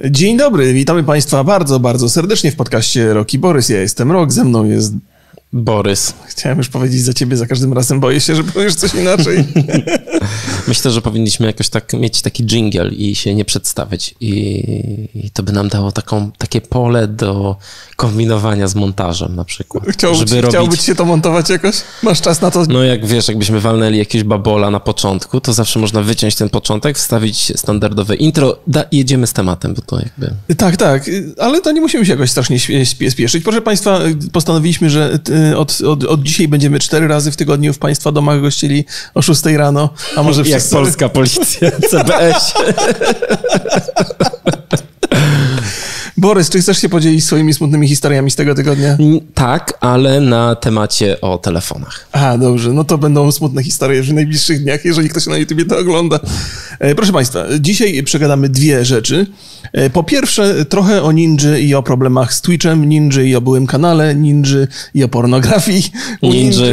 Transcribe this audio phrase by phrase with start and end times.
[0.00, 3.68] Dzień dobry, witamy Państwa bardzo, bardzo serdecznie w podcaście Roki Borys.
[3.68, 4.94] Ja jestem Rok, ze mną jest
[5.52, 6.14] Borys.
[6.26, 9.44] Chciałem już powiedzieć za ciebie za każdym razem, boję się, że powiesz coś inaczej.
[10.68, 14.14] Myślę, że powinniśmy jakoś tak mieć taki jingle i się nie przedstawić.
[14.20, 14.30] I,
[15.14, 17.56] i to by nam dało taką, takie pole do
[17.96, 19.84] kombinowania z montażem na przykład.
[19.88, 20.50] Chciałby, żeby robić...
[20.50, 21.76] chciałby ci się to montować jakoś?
[22.02, 22.64] Masz czas na to?
[22.68, 26.98] No jak wiesz, jakbyśmy walnęli jakieś babola na początku, to zawsze można wyciąć ten początek,
[26.98, 30.54] wstawić standardowe intro da, i jedziemy z tematem, bo to jakby...
[30.54, 32.58] Tak, tak, ale to nie musimy się jakoś strasznie
[33.10, 33.44] spieszyć.
[33.44, 34.00] Proszę Państwa,
[34.32, 35.18] postanowiliśmy, że
[35.56, 39.44] od, od, od dzisiaj będziemy cztery razy w tygodniu w Państwa domach gościli o 6
[39.44, 42.54] rano, a może Jak polska policja, CBS.
[46.22, 48.96] Borys, czy chcesz się podzielić swoimi smutnymi historiami z tego tygodnia?
[49.34, 52.08] Tak, ale na temacie o telefonach.
[52.12, 52.72] A, dobrze.
[52.72, 56.20] No to będą smutne historie w najbliższych dniach, jeżeli ktoś na YouTubie to ogląda.
[56.78, 59.26] E, proszę Państwa, dzisiaj przegadamy dwie rzeczy.
[59.72, 63.66] E, po pierwsze, trochę o Ninja i o problemach z Twitchem, Ninja i o byłym
[63.66, 65.92] kanale, Ninja i o pornografii.
[66.22, 66.66] Ninja.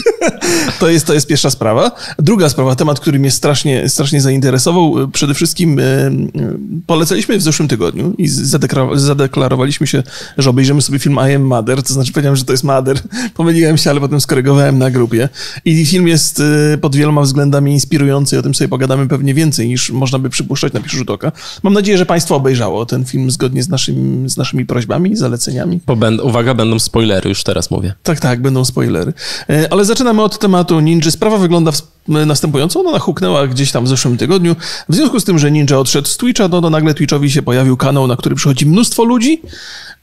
[0.80, 1.92] to, jest, to jest pierwsza sprawa.
[2.18, 4.94] Druga sprawa, temat, który mnie strasznie, strasznie zainteresował.
[5.12, 5.80] Przede wszystkim
[6.86, 8.28] polecaliśmy w zeszłym tygodniu i
[8.94, 10.02] zadeklarowaliśmy się,
[10.38, 13.00] że obejrzymy sobie film I Am Mother, to znaczy powiedziałem, że to jest Mother.
[13.34, 15.28] Pomyliłem się, ale potem skorygowałem na grupie.
[15.64, 16.42] I film jest
[16.80, 20.80] pod wieloma względami inspirujący, o tym sobie pogadamy pewnie więcej niż można by przypuszczać na
[20.80, 21.32] pierwszy rzut oka.
[21.62, 25.80] Mam nadzieję, że Państwo obejrzało ten film zgodnie z, naszym, z naszymi prośbami, zaleceniami.
[25.86, 27.94] Bo uwaga, będą spoilery, już teraz mówię.
[28.02, 29.12] Tak, tak, będą spoilery.
[29.50, 31.10] E, ale zaczynamy od tematu Ninja.
[31.10, 32.80] Sprawa wygląda w następująco.
[32.80, 34.56] Ona huknęła gdzieś tam w zeszłym tygodniu.
[34.88, 37.76] W związku z tym, że Ninja odszedł z Twitcha, no to nagle Twitchowi się pojawił
[37.76, 39.42] kanał, na który przychodzi mnóstwo ludzi,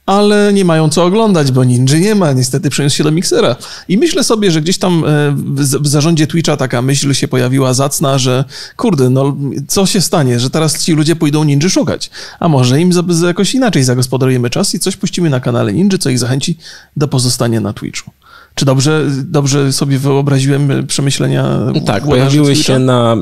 [0.08, 3.56] ale nie mają co oglądać, bo Ninja nie ma, niestety przeniósł się do Mixera.
[3.88, 5.32] I myślę sobie, że gdzieś tam e,
[5.80, 8.44] w zarządzie Twitcha taka myśl się pojawiła zacna, że
[8.76, 9.36] kurde, no
[9.68, 12.10] co się stanie, że teraz ci ludzie pójdą Ninja szukać,
[12.40, 12.90] a może im
[13.26, 16.58] jakoś inaczej zagospodarujemy czas i coś puścimy na kanale Ninja, co ich zachęci
[16.96, 18.10] do pozostania na Twitchu.
[18.58, 21.58] Czy dobrze, dobrze sobie wyobraziłem przemyślenia?
[21.86, 23.16] Tak, pojawiły się na,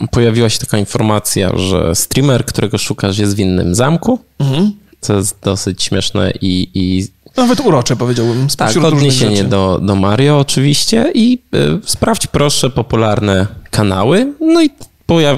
[0.00, 4.72] e, pojawiła się taka informacja, że streamer, którego szukasz jest w innym zamku, mhm.
[5.00, 7.06] co jest dosyć śmieszne i, i
[7.36, 8.48] nawet urocze, powiedziałbym.
[8.56, 14.32] Tak, odniesienie do, do Mario oczywiście i y, sprawdź proszę popularne kanały.
[14.40, 14.70] No i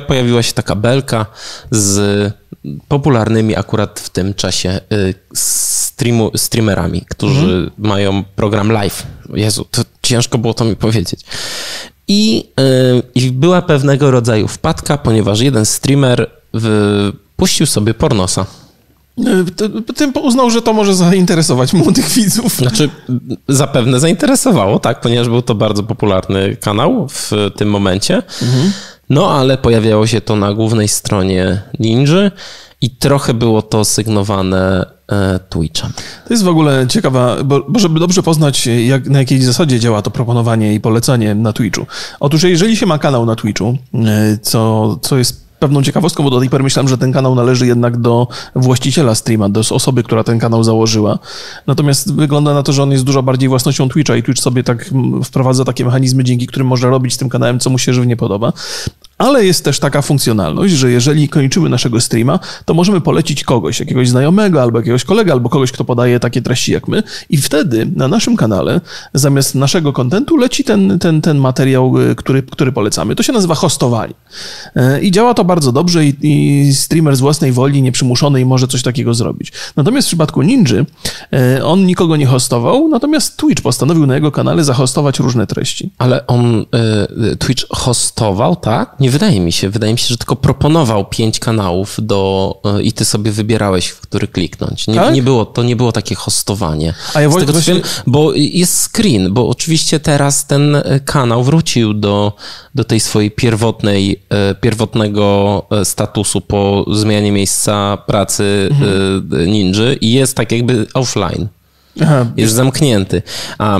[0.06, 1.27] pojawiła się taka belka
[1.71, 2.40] z
[2.88, 7.71] popularnymi akurat w tym czasie y, streamu, streamerami, którzy mhm.
[7.78, 9.06] mają program live.
[9.34, 11.20] Jezu, to ciężko było to mi powiedzieć.
[12.09, 16.31] I, y, I była pewnego rodzaju wpadka, ponieważ jeden streamer
[17.37, 18.47] puścił sobie pornosa.
[19.88, 22.56] Y, tym uznał, że to może zainteresować młodych widzów.
[22.56, 22.91] Znaczy,
[23.49, 28.22] zapewne zainteresowało, tak, ponieważ był to bardzo popularny kanał w tym momencie.
[28.43, 28.72] Mhm.
[29.10, 32.31] No, ale pojawiało się to na głównej stronie Ninja
[32.81, 35.93] i trochę było to sygnowane e, Twitchem.
[36.28, 40.03] To jest w ogóle ciekawa, bo, bo żeby dobrze poznać, jak, na jakiej zasadzie działa
[40.03, 41.87] to proponowanie i polecanie na Twitchu.
[42.20, 46.41] Otóż, jeżeli się ma kanał na Twitchu, e, co, co jest pewną ciekawostką, bo do
[46.41, 50.38] tej pory myślałem, że ten kanał należy jednak do właściciela streama, do osoby, która ten
[50.38, 51.19] kanał założyła.
[51.66, 54.91] Natomiast wygląda na to, że on jest dużo bardziej własnością Twitcha i Twitch sobie tak
[55.25, 58.53] wprowadza takie mechanizmy, dzięki którym można robić z tym kanałem, co mu się żywnie podoba.
[59.20, 64.08] Ale jest też taka funkcjonalność, że jeżeli kończymy naszego streama, to możemy polecić kogoś, jakiegoś
[64.08, 67.03] znajomego, albo jakiegoś kolega, albo kogoś, kto podaje takie treści jak my.
[67.31, 68.81] I wtedy na naszym kanale,
[69.14, 73.16] zamiast naszego kontentu, leci ten, ten, ten materiał, y, który, który polecamy.
[73.16, 74.14] To się nazywa hostowanie.
[74.76, 78.82] Y, I działa to bardzo dobrze i, i streamer z własnej woli, nieprzymuszonej, może coś
[78.82, 79.52] takiego zrobić.
[79.76, 80.60] Natomiast w przypadku Ninja,
[81.58, 85.91] y, on nikogo nie hostował, natomiast Twitch postanowił na jego kanale zahostować różne treści.
[85.98, 86.66] Ale on,
[87.38, 89.00] Twitch hostował, tak?
[89.00, 89.71] Nie wydaje mi się.
[89.71, 94.00] Wydaje mi się, że tylko proponował pięć kanałów do, e, i ty sobie wybierałeś, w
[94.00, 94.87] który kliknąć.
[94.87, 95.15] Nie, tak?
[95.15, 96.94] nie było, to nie było takie hostowanie.
[97.15, 97.75] A ja Z tego, właśnie...
[97.75, 102.32] wiem, bo jest screen, bo oczywiście teraz ten e, kanał wrócił do,
[102.75, 105.31] do tej swojej pierwotnej, e, pierwotnego
[105.84, 109.50] statusu po zmianie miejsca pracy mhm.
[109.50, 109.70] Ninja
[110.00, 111.49] i jest tak jakby offline.
[112.02, 113.22] Aha, jest zamknięty.
[113.58, 113.78] A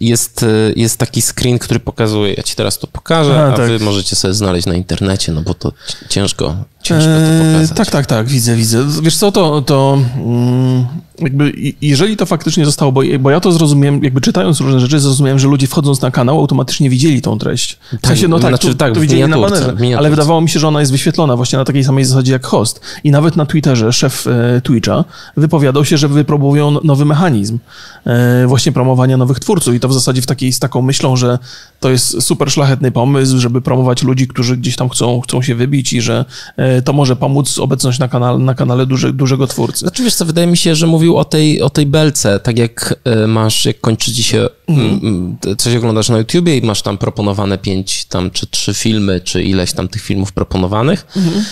[0.00, 3.68] jest, y, jest taki screen, który pokazuje, ja ci teraz to pokażę, Aha, a tak.
[3.68, 5.72] wy możecie sobie znaleźć na internecie, no bo to
[6.08, 7.76] ciężko, ciężko to eee, pokazać.
[7.76, 8.84] tak, tak, tak, widzę, widzę.
[9.02, 10.86] Wiesz co, to, to mm,
[11.18, 11.52] jakby
[11.82, 15.48] jeżeli to faktycznie zostało, bo, bo ja to zrozumiałem, jakby czytając różne rzeczy, zrozumiałem, że
[15.48, 17.78] ludzie wchodząc na kanał automatycznie widzieli tą treść.
[18.02, 20.60] W sensie, no tak, znaczy, tu, tak tu widzieli na banerze, ale wydawało mi się,
[20.60, 22.80] że ona jest wyświetlona właśnie na takiej samej zasadzie jak host.
[23.04, 25.04] I nawet na Twitterze szef e, Twitcha
[25.36, 27.58] wypowiadał się, że wypróbują nowy mechanizm mechanizm
[28.06, 31.38] e, właśnie promowania nowych twórców i to w zasadzie w takiej, z taką myślą, że
[31.80, 35.92] to jest super szlachetny pomysł, żeby promować ludzi, którzy gdzieś tam chcą, chcą się wybić
[35.92, 36.24] i że
[36.56, 39.78] e, to może pomóc obecność na kanale, na kanale dużego twórcy.
[39.78, 42.94] Znaczy wiesz co, wydaje mi się, że mówił o tej, o tej belce, tak jak
[43.04, 45.36] e, masz, jak kończy ci się, mhm.
[45.58, 49.72] coś oglądasz na YouTubie i masz tam proponowane pięć tam, czy trzy filmy, czy ileś
[49.72, 51.44] tam tych filmów proponowanych, mhm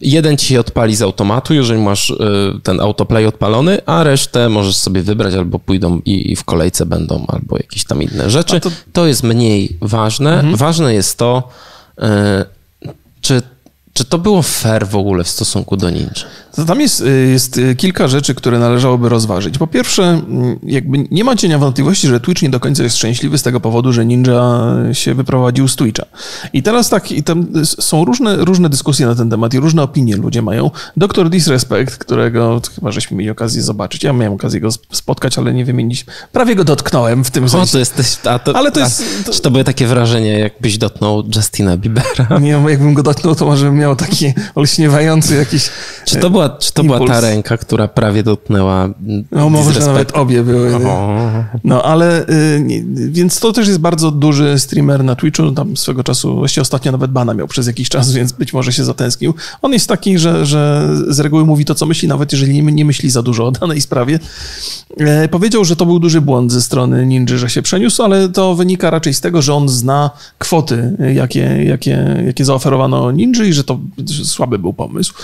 [0.00, 2.14] jeden ci się odpali z automatu, jeżeli masz e,
[2.62, 7.56] ten autoplay odpalony, a resztę możesz sobie wybrać, albo pójdą i w kolejce będą, albo
[7.56, 8.60] jakieś tam inne rzeczy.
[8.60, 8.70] To...
[8.92, 9.06] to...
[9.06, 10.34] jest mniej ważne.
[10.34, 10.56] Mhm.
[10.56, 11.48] Ważne jest to,
[11.98, 12.44] e,
[13.20, 13.42] czy
[13.98, 16.10] czy to było fair w ogóle w stosunku do Ninja?
[16.66, 19.58] Tam jest, y, jest y, kilka rzeczy, które należałoby rozważyć.
[19.58, 23.38] Po pierwsze, mm, jakby nie ma cienia wątpliwości, że Twitch nie do końca jest szczęśliwy
[23.38, 26.04] z tego powodu, że Ninja się wyprowadził z Twitcha.
[26.52, 30.16] I teraz tak, i tam są różne, różne dyskusje na ten temat i różne opinie
[30.16, 30.70] ludzie mają.
[30.96, 34.02] Doktor Disrespect, którego chyba żeśmy mieli okazję zobaczyć.
[34.02, 36.06] Ja miałem okazję go spotkać, ale nie wymienić.
[36.32, 37.64] Prawie go dotknąłem w tym sensie.
[37.64, 39.04] O, to jesteś, a to, ale to jest...
[39.26, 39.32] To...
[39.32, 42.38] Czy to były takie wrażenie, jakbyś dotknął Justina Biebera?
[42.40, 45.70] Nie, jakbym go dotknął, to może miał taki olśniewający jakiś
[46.04, 48.88] Czy to była, czy to była ta ręka, która prawie dotknęła
[49.30, 50.72] No może nawet obie były.
[51.64, 56.34] No ale, y, więc to też jest bardzo duży streamer na Twitchu, tam swego czasu,
[56.34, 59.34] właściwie ostatnio nawet bana miał przez jakiś czas, więc być może się zatęsknił.
[59.62, 63.10] On jest taki, że, że z reguły mówi to, co myśli, nawet jeżeli nie myśli
[63.10, 64.18] za dużo o danej sprawie.
[64.96, 68.54] E, powiedział, że to był duży błąd ze strony Ninja, że się przeniósł, ale to
[68.54, 73.64] wynika raczej z tego, że on zna kwoty, jakie, jakie, jakie zaoferowano Ninja i że
[73.64, 73.78] to
[74.24, 75.14] słaby był pomysł.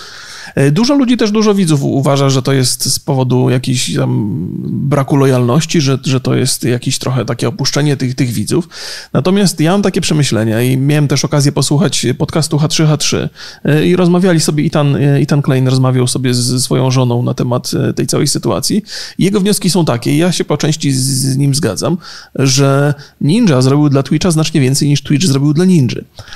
[0.54, 5.16] E, dużo ludzi, też dużo widzów uważa, że to jest z powodu jakiejś tam braku
[5.16, 8.68] lojalności, że, że to jest jakieś trochę takie opuszczenie tych, tych widzów.
[9.12, 13.28] Natomiast ja mam takie przemyślenia i miałem też okazję posłuchać podcastu H3H3
[13.64, 17.70] e, i rozmawiali sobie, Ethan, e, Ethan Klein rozmawiał sobie ze swoją żoną na temat
[17.96, 18.82] tej całej sytuacji.
[19.18, 21.96] I jego wnioski są takie, ja się po części z, z nim zgadzam,
[22.34, 25.84] że Ninja zrobił dla Twitcha znacznie więcej niż Twitch zrobił dla Ninja.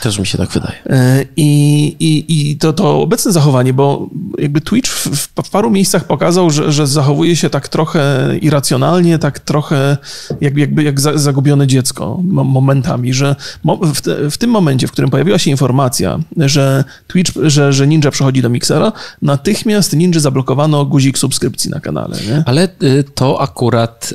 [0.02, 0.76] Też mi się tak wydaje.
[1.36, 3.97] I, i, i to, to obecne zachowanie, bo
[4.38, 9.38] jakby Twitch w, w paru miejscach pokazał, że, że, zachowuje się tak trochę irracjonalnie, tak
[9.38, 9.96] trochę
[10.40, 13.36] jakby, jakby jak zagubione dziecko momentami, że
[13.94, 18.10] w, te, w, tym momencie, w którym pojawiła się informacja, że Twitch, że, że Ninja
[18.10, 18.92] przechodzi do Mixera,
[19.22, 22.16] natychmiast Ninja zablokowano guzik subskrypcji na kanale.
[22.28, 22.42] Nie?
[22.46, 24.14] Ale y, to akurat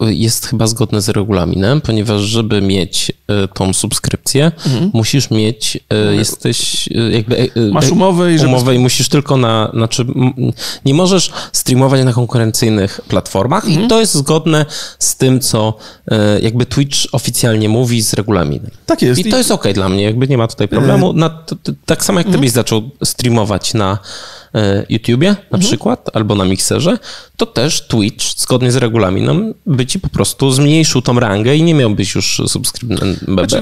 [0.00, 4.90] jest chyba zgodne z regulaminem, ponieważ żeby mieć e, tą subskrypcję, mhm.
[4.94, 7.50] musisz mieć, e, jesteś e, jakby...
[7.72, 8.50] Masz umowę i żeby...
[8.50, 10.06] Umowę i musisz tylko na, znaczy
[10.84, 13.84] nie możesz streamować na konkurencyjnych platformach mhm.
[13.84, 14.66] i to jest zgodne
[14.98, 15.74] z tym, co
[16.42, 18.70] jakby Twitch oficjalnie mówi z regulaminem.
[18.86, 19.20] Tak jest.
[19.20, 21.12] I to jest okej okay dla mnie, jakby nie ma tutaj problemu.
[21.12, 21.44] Na,
[21.86, 22.40] tak samo jak ty mhm.
[22.40, 23.98] byś zaczął streamować na
[24.88, 25.60] YouTubie na mhm.
[25.60, 26.98] przykład, albo na Mixerze,
[27.36, 31.74] to też Twitch, zgodnie z regulaminem, by ci po prostu zmniejszył tą rangę i nie
[31.74, 33.24] miałbyś już subskrybentów.
[33.28, 33.60] Znaczy,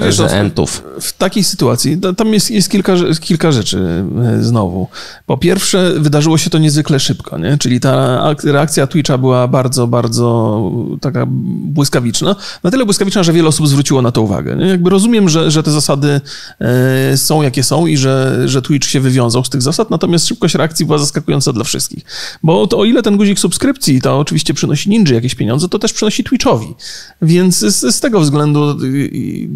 [1.01, 4.03] w takiej sytuacji, tam jest, jest kilka, kilka rzeczy
[4.39, 4.87] e, znowu.
[5.25, 7.57] Po pierwsze, wydarzyło się to niezwykle szybko, nie?
[7.57, 10.61] czyli ta reakcja Twitcha była bardzo, bardzo
[11.01, 12.35] taka błyskawiczna.
[12.63, 14.55] Na tyle błyskawiczna, że wiele osób zwróciło na to uwagę.
[14.55, 14.65] Nie?
[14.67, 16.21] Jakby rozumiem, że, że te zasady
[16.59, 20.55] e, są jakie są i że, że Twitch się wywiązał z tych zasad, natomiast szybkość
[20.55, 22.03] reakcji była zaskakująca dla wszystkich.
[22.43, 25.93] Bo to o ile ten guzik subskrypcji to oczywiście przynosi Ninja jakieś pieniądze, to też
[25.93, 26.75] przynosi Twitchowi.
[27.21, 29.47] Więc z, z tego względu y, y,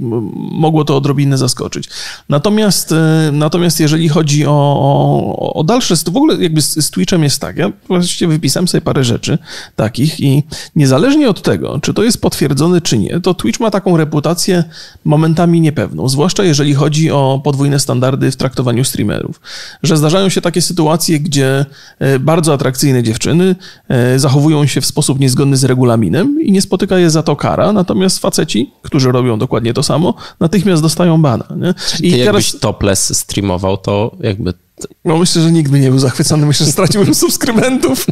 [0.52, 1.90] mogło to odrobinę zaskoczyć.
[2.30, 2.96] Natomiast, y,
[3.32, 7.58] natomiast jeżeli chodzi o, o, o dalsze, w ogóle jakby z, z Twitchem jest tak,
[7.58, 9.38] ja właściwie wypisałem sobie parę rzeczy
[9.76, 10.44] takich i
[10.76, 14.64] niezależnie od tego, czy to jest potwierdzone, czy nie, to Twitch ma taką reputację
[15.06, 19.42] momentami niepewną, zwłaszcza jeżeli chodzi o podwójne standardy w traktowaniu streamerów,
[19.84, 21.66] że zdarzają się takie sytuacje, gdzie
[22.20, 23.56] bardzo atrakcyjne dziewczyny
[24.16, 28.20] zachowują się w sposób niezgodny z regulaminem i nie spotyka je za to kara, natomiast
[28.20, 31.46] faceci, którzy robią dokładnie to samo, natychmiast dostają bana.
[31.58, 31.74] Nie?
[32.00, 32.26] I ty teraz...
[32.26, 34.54] jakbyś topless streamował, to jakby
[35.06, 38.06] no myślę, że nikt by nie był zachwycony, myślę, że straciłbym subskrybentów,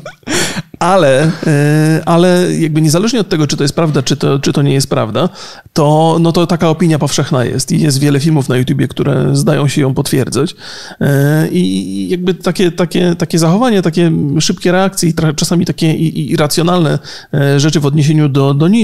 [0.83, 4.61] ale, e, ale jakby niezależnie od tego, czy to jest prawda, czy to, czy to
[4.61, 5.29] nie jest prawda,
[5.73, 9.67] to, no to taka opinia powszechna jest i jest wiele filmów na YouTubie, które zdają
[9.67, 10.55] się ją potwierdzać
[11.01, 16.99] e, i jakby takie, takie, takie zachowanie, takie szybkie reakcje i czasami takie irracjonalne
[17.33, 18.83] e, rzeczy w odniesieniu do, do ninja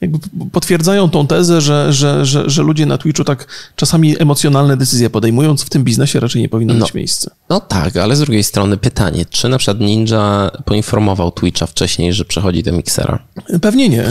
[0.00, 0.18] jakby
[0.52, 5.62] potwierdzają tą tezę, że, że, że, że ludzie na Twitchu tak czasami emocjonalne decyzje podejmując
[5.62, 6.80] w tym biznesie raczej nie powinno no.
[6.80, 7.30] mieć miejsca.
[7.50, 12.24] No tak, ale z drugiej strony pytanie, czy na przykład Ninja poinformował Twitcha wcześniej, że
[12.24, 13.18] przechodzi do Mixera?
[13.62, 14.04] Pewnie nie.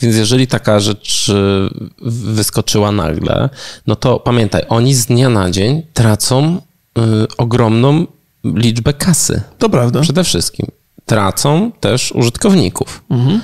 [0.00, 1.68] Więc jeżeli taka rzecz y,
[2.10, 3.48] wyskoczyła nagle,
[3.86, 6.60] no to pamiętaj, oni z dnia na dzień tracą
[6.98, 7.02] y,
[7.36, 8.06] ogromną
[8.44, 9.42] liczbę kasy.
[9.58, 10.00] To prawda.
[10.00, 10.66] Przede wszystkim.
[11.06, 13.02] tracą też użytkowników.
[13.10, 13.40] Mhm.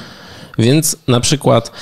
[0.59, 1.73] Więc na przykład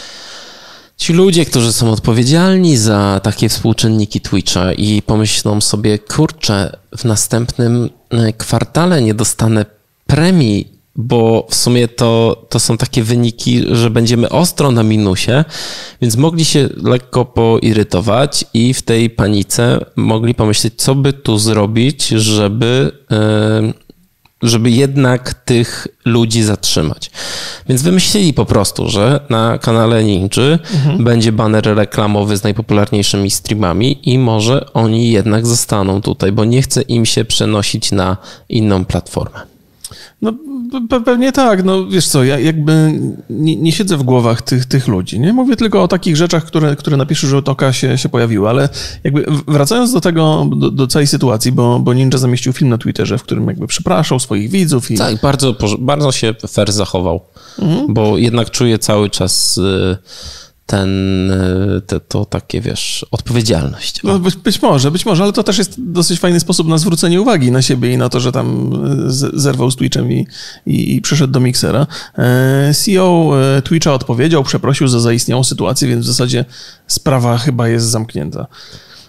[0.97, 7.91] ci ludzie, którzy są odpowiedzialni za takie współczynniki Twitcha i pomyślą sobie, kurczę, w następnym
[8.11, 9.67] e, kwartale nie dostanę
[10.07, 15.45] premii, bo w sumie to, to są takie wyniki, że będziemy ostro na minusie,
[16.01, 22.09] więc mogli się lekko poirytować i w tej panice mogli pomyśleć, co by tu zrobić,
[22.09, 22.93] żeby.
[23.11, 23.89] Yy,
[24.43, 27.11] żeby jednak tych ludzi zatrzymać.
[27.69, 30.29] Więc wymyślili po prostu, że na kanale Ninja
[30.75, 31.05] mhm.
[31.05, 36.83] będzie banner reklamowy z najpopularniejszymi streamami i może oni jednak zostaną tutaj, bo nie chce
[36.83, 38.17] im się przenosić na
[38.49, 39.58] inną platformę.
[40.23, 40.33] No
[41.05, 45.21] pewnie tak, no wiesz co, ja jakby nie, nie, siedzę w głowach tych, tych ludzi,
[45.21, 45.33] nie?
[45.33, 48.69] Mówię tylko o takich rzeczach, które, które na pierwszy rzut oka się, się pojawiły, ale
[49.05, 53.19] jakby wracając do tego, do, do, całej sytuacji, bo, bo Ninja zamieścił film na Twitterze,
[53.19, 54.99] w którym jakby przepraszał swoich widzów i...
[54.99, 57.21] Tak, bardzo, bardzo się fair zachował,
[57.59, 57.95] mhm.
[57.95, 59.57] bo jednak czuję cały czas...
[59.57, 59.99] Yy
[60.69, 64.03] ten, e, te, to takie, wiesz, odpowiedzialność.
[64.03, 67.21] No, być, być, może, być może, ale to też jest dosyć fajny sposób na zwrócenie
[67.21, 70.27] uwagi na siebie i na to, że tam e, zerwał z Twitchem i,
[70.67, 71.87] i, i przyszedł do miksera.
[72.19, 73.33] E, CEO
[73.65, 76.45] Twitcha odpowiedział, przeprosił za zaistniałą sytuację, więc w zasadzie
[76.87, 78.47] sprawa chyba jest zamknięta.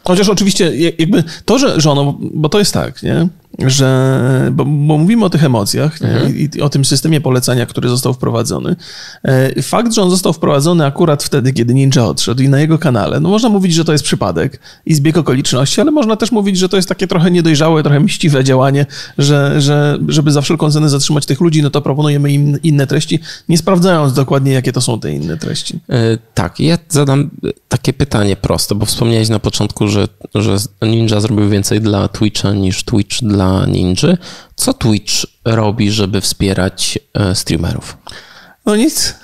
[0.03, 3.27] Chociaż oczywiście jakby to, że, że ono, bo to jest tak, nie?
[3.65, 6.37] Że, bo, bo, mówimy o tych emocjach mhm.
[6.37, 8.75] i, i, o tym systemie polecania, który został wprowadzony.
[9.23, 13.19] E, fakt, że on został wprowadzony akurat wtedy, kiedy Ninja odszedł i na jego kanale,
[13.19, 16.69] no można mówić, że to jest przypadek i zbieg okoliczności, ale można też mówić, że
[16.69, 18.85] to jest takie trochę niedojrzałe, trochę mściwe działanie,
[19.17, 23.19] że, że żeby za wszelką cenę zatrzymać tych ludzi, no to proponujemy im inne treści,
[23.49, 25.79] nie sprawdzając dokładnie, jakie to są te inne treści.
[25.89, 27.29] E, tak, ja zadam
[27.67, 32.83] takie pytanie proste, bo wspomniałeś na początku, że, że Ninja zrobił więcej dla Twitcha niż
[32.83, 34.17] Twitch dla Ninja.
[34.55, 35.13] Co Twitch
[35.45, 37.97] robi, żeby wspierać e, streamerów?
[38.65, 39.15] No nic.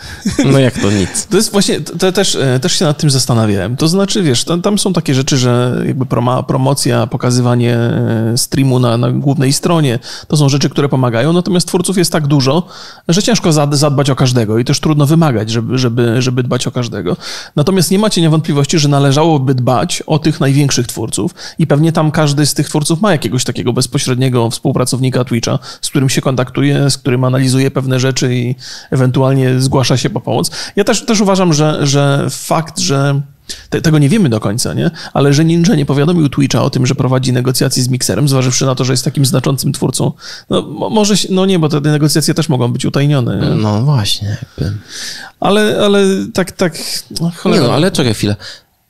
[0.46, 1.26] No jak to nic?
[1.26, 3.78] To jest właśnie, to też, e, też się nad tym zastanawiałem.
[3.78, 8.80] To znaczy, wiesz, tam, tam są takie rzeczy, że jakby proma, promocja, pokazywanie e, streamu
[8.80, 12.68] na, na głównej stronie, to są rzeczy, które pomagają, natomiast twórców jest tak dużo,
[13.08, 17.18] że ciężko zadbać o każdego i też trudno wymagać, żeby, żeby, żeby dbać o każdego.
[17.56, 22.46] Natomiast nie macie niewątpliwości, że należałoby dbać o tych największych twórców i pewnie tam każdy
[22.46, 27.24] z tych twórców ma jakiegoś takiego bezpośredniego współpracownika Twitcha, z którym się kontaktuje, z którym
[27.24, 28.56] analizuje pewne rzeczy i
[28.92, 30.52] ewentualnie ewentualnie zgłasza się po pomoc.
[30.76, 33.22] Ja też, też uważam, że, że fakt, że
[33.70, 34.92] te, tego nie wiemy do końca, nie?
[35.14, 38.76] Ale że Ninja nie powiadomił Twitcha o tym, że prowadzi negocjacje z Mixerem, zważywszy na
[38.76, 40.12] to, że jest takim znaczącym twórcą.
[40.50, 43.38] No może, no nie, bo te negocjacje też mogą być utajnione.
[43.38, 43.56] Nie?
[43.56, 44.38] No właśnie.
[44.42, 44.78] Jakby.
[45.40, 46.78] Ale, ale tak, tak,
[47.22, 48.36] no, Nie no, ale czekaj chwilę.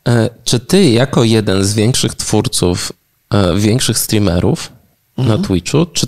[0.08, 2.92] E, czy ty jako jeden z większych twórców,
[3.34, 4.72] e, większych streamerów
[5.18, 5.42] mhm.
[5.42, 6.08] na Twitchu, czy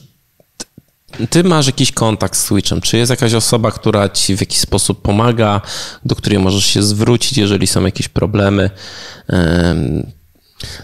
[1.30, 2.82] ty masz jakiś kontakt z Twitchem?
[2.82, 5.62] Czy jest jakaś osoba, która ci w jakiś sposób pomaga,
[6.06, 8.70] do której możesz się zwrócić, jeżeli są jakieś problemy?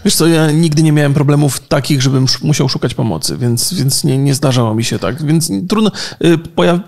[0.04, 4.18] Wiesz co, ja nigdy nie miałem problemów takich, żebym musiał szukać pomocy, więc, więc nie,
[4.18, 5.26] nie zdarzało mi się tak.
[5.26, 5.90] Więc trudno.
[6.24, 6.38] Y,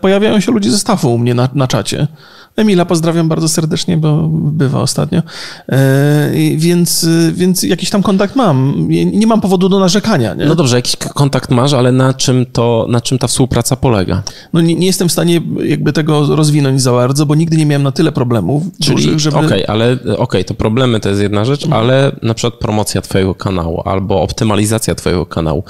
[0.01, 2.09] pojawiają się ludzie ze stafu u mnie na, na czacie.
[2.57, 5.23] Emila pozdrawiam bardzo serdecznie, bo bywa ostatnio.
[5.69, 8.87] E, więc, więc jakiś tam kontakt mam.
[8.89, 10.35] Nie mam powodu do narzekania.
[10.35, 10.47] Nie?
[10.47, 14.23] No dobrze, jakiś kontakt masz, ale na czym, to, na czym ta współpraca polega?
[14.53, 17.83] No nie, nie jestem w stanie jakby tego rozwinąć za bardzo, bo nigdy nie miałem
[17.83, 18.63] na tyle problemów.
[18.83, 19.37] Czyli, żeby...
[19.37, 21.83] okej, okay, ale okej, okay, to problemy to jest jedna rzecz, mhm.
[21.83, 25.65] ale na przykład promocja twojego kanału albo optymalizacja twojego kanału.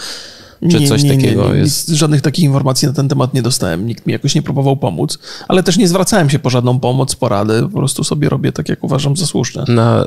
[0.71, 1.89] Czy nie, coś nie, takiego nie, jest?
[1.89, 3.87] Żadnych takich informacji na ten temat nie dostałem.
[3.87, 7.63] Nikt mi jakoś nie próbował pomóc, ale też nie zwracałem się po żadną pomoc, poradę.
[7.63, 9.65] Po prostu sobie robię tak, jak uważam za słuszne.
[9.69, 10.05] Na,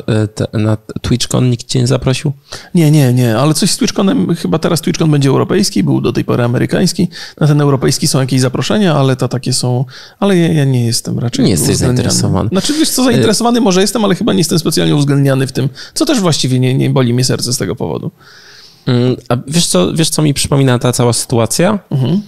[0.54, 2.32] e, na TwitchCon nikt cię nie zaprosił?
[2.76, 6.26] Nie, nie, nie, ale coś z TwitchConem, chyba teraz TwitchCon będzie europejski, był do tej
[6.26, 7.08] pory amerykański.
[7.40, 9.86] Na ten europejski są jakieś zaproszenia, ale to takie są,
[10.20, 12.50] ale ja, ja nie jestem raczej Nie jesteś zainteresowany.
[12.50, 16.06] Znaczy, wiesz co, zainteresowany może jestem, ale chyba nie jestem specjalnie uwzględniany w tym, co
[16.06, 18.12] też właściwie nie, nie boli mnie serce z tego powodu.
[18.86, 21.80] Mm, a wiesz co, wiesz, co mi przypomina ta cała sytuacja?
[21.92, 22.22] Mhm.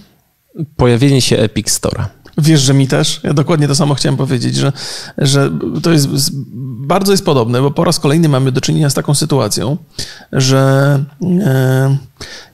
[0.76, 2.06] Pojawienie się Epic Store.
[2.38, 3.20] Wiesz, że mi też.
[3.22, 4.72] Ja dokładnie to samo chciałem powiedzieć, że,
[5.18, 5.50] że
[5.82, 6.30] to jest
[6.86, 9.76] bardzo jest podobne, bo po raz kolejny mamy do czynienia z taką sytuacją,
[10.32, 11.96] że e,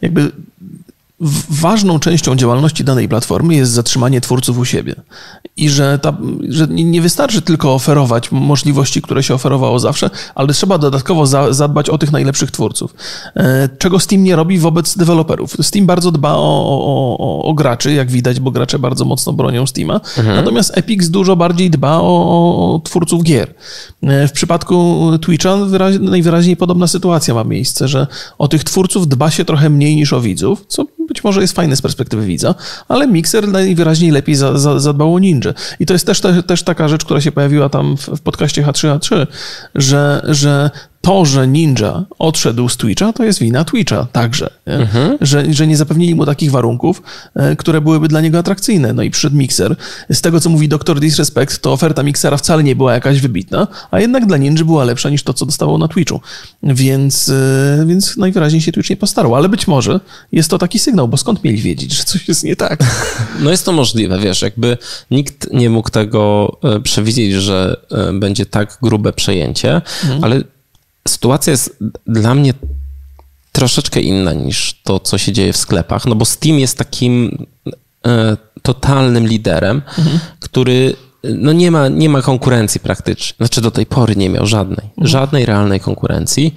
[0.03, 0.33] jakby
[1.51, 4.95] ważną częścią działalności danej platformy jest zatrzymanie twórców u siebie.
[5.57, 6.17] I że, ta,
[6.49, 11.91] że nie wystarczy tylko oferować możliwości, które się oferowało zawsze, ale trzeba dodatkowo za, zadbać
[11.91, 12.95] o tych najlepszych twórców.
[13.37, 15.57] E, czego Steam nie robi wobec deweloperów.
[15.63, 19.67] Steam bardzo dba o, o, o, o graczy, jak widać, bo gracze bardzo mocno bronią
[19.67, 20.01] Steama.
[20.19, 20.37] Mhm.
[20.37, 23.55] Natomiast Epic dużo bardziej dba o, twórców gier.
[24.03, 28.07] E, w przypadku Twitcha wyraź, najwyraźniej podobna sytuacja ma miejsce, że
[28.39, 31.77] o tych twórców dba się trochę mniej niż o widzów, co być może jest fajny
[31.77, 32.55] z perspektywy widza,
[32.89, 35.55] ale Mixer najwyraźniej lepiej za, za, zadbał o Ninja.
[35.81, 38.63] I to jest też, też, też taka rzecz, która się pojawiła tam w, w podcaście
[38.63, 39.27] H3H3,
[39.75, 44.51] że, że to, że Ninja odszedł z Twitcha, to jest wina Twitcha także.
[44.67, 45.19] Mhm.
[45.21, 47.03] Że, że nie zapewnili mu takich warunków,
[47.35, 48.93] e, które byłyby dla niego atrakcyjne.
[48.93, 49.77] No i przyszedł Mixer.
[50.11, 51.01] Z tego, co mówi Dr.
[51.01, 55.11] Disrespect, to oferta Mixera wcale nie była jakaś wybitna, a jednak dla Ninja była lepsza
[55.11, 56.21] niż to, co dostawał na Twitchu.
[56.63, 59.35] Więc, e, więc najwyraźniej się Twitch nie postarał.
[59.35, 60.01] Ale być może
[60.33, 62.79] jest to taki sygnał, bo skąd mieli wiedzieć, że coś jest nie tak?
[63.41, 64.79] No jest to możliwe, wiesz, jakby
[65.11, 67.77] nikt nie mógł tego e, przewidzieć, że
[68.13, 69.75] będzie tak grube przejęcie,
[70.05, 70.25] mhm.
[70.25, 70.43] ale
[71.09, 72.55] sytuacja jest dla mnie
[73.53, 77.47] troszeczkę inna niż to, co się dzieje w sklepach, no bo Steam jest takim
[78.07, 80.19] e, totalnym liderem, mhm.
[80.41, 83.37] który no nie ma, nie ma konkurencji praktycznie.
[83.37, 84.87] Znaczy do tej pory nie miał żadnej.
[84.87, 85.07] Mhm.
[85.07, 86.55] Żadnej realnej konkurencji.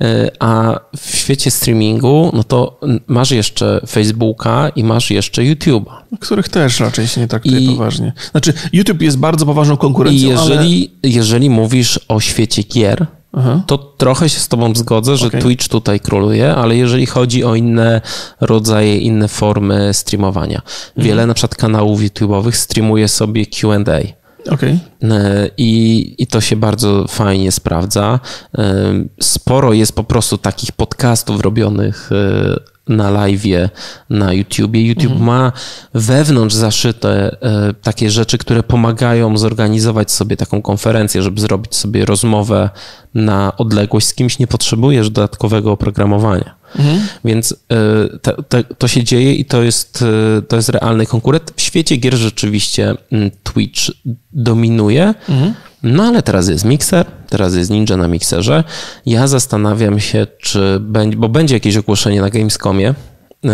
[0.00, 5.92] E, a w świecie streamingu, no to masz jeszcze Facebooka i masz jeszcze YouTube'a.
[6.20, 8.12] Których też raczej się nie traktuje I, poważnie.
[8.30, 11.12] Znaczy YouTube jest bardzo poważną konkurencją, I jeżeli, ale...
[11.12, 13.62] jeżeli mówisz o świecie gier, Aha.
[13.66, 15.40] to trochę się z tobą zgodzę, że okay.
[15.40, 18.00] Twitch tutaj króluje, ale jeżeli chodzi o inne
[18.40, 20.58] rodzaje, inne formy streamowania.
[20.58, 21.06] Mhm.
[21.06, 24.22] Wiele na przykład kanałów YouTube'owych streamuje sobie Q&A.
[24.50, 24.78] Okay.
[25.02, 28.20] E, I, I to się bardzo fajnie sprawdza.
[28.58, 33.70] E, sporo jest po prostu takich podcastów robionych e, na live
[34.10, 34.86] na YouTubie.
[34.86, 35.26] YouTube mhm.
[35.26, 35.52] ma
[35.94, 42.70] wewnątrz zaszyte e, takie rzeczy, które pomagają zorganizować sobie taką konferencję, żeby zrobić sobie rozmowę
[43.14, 44.38] na odległość z kimś.
[44.38, 46.54] Nie potrzebujesz dodatkowego oprogramowania.
[46.78, 47.00] Mhm.
[47.24, 50.04] Więc e, te, te, to się dzieje i to jest,
[50.38, 51.52] e, to jest realny konkurent.
[51.56, 53.90] W świecie gier rzeczywiście mm, Twitch
[54.32, 55.14] dominuje.
[55.28, 55.54] Mhm.
[55.82, 58.64] No ale teraz jest Mixer, teraz jest Ninja na Mixerze.
[59.06, 63.48] Ja zastanawiam się, czy będzie, bo będzie jakieś ogłoszenie na Gamescomie y,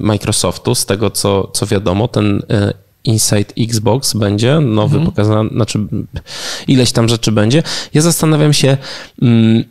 [0.00, 2.74] Microsoftu, z tego co, co wiadomo, ten y,
[3.04, 5.06] Inside Xbox będzie nowy mhm.
[5.06, 5.78] pokazany, znaczy
[6.68, 7.62] ileś tam rzeczy będzie.
[7.94, 8.76] Ja zastanawiam się,
[9.22, 9.64] mm,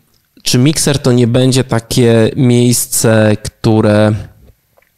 [0.43, 4.13] czy Mixer to nie będzie takie miejsce, które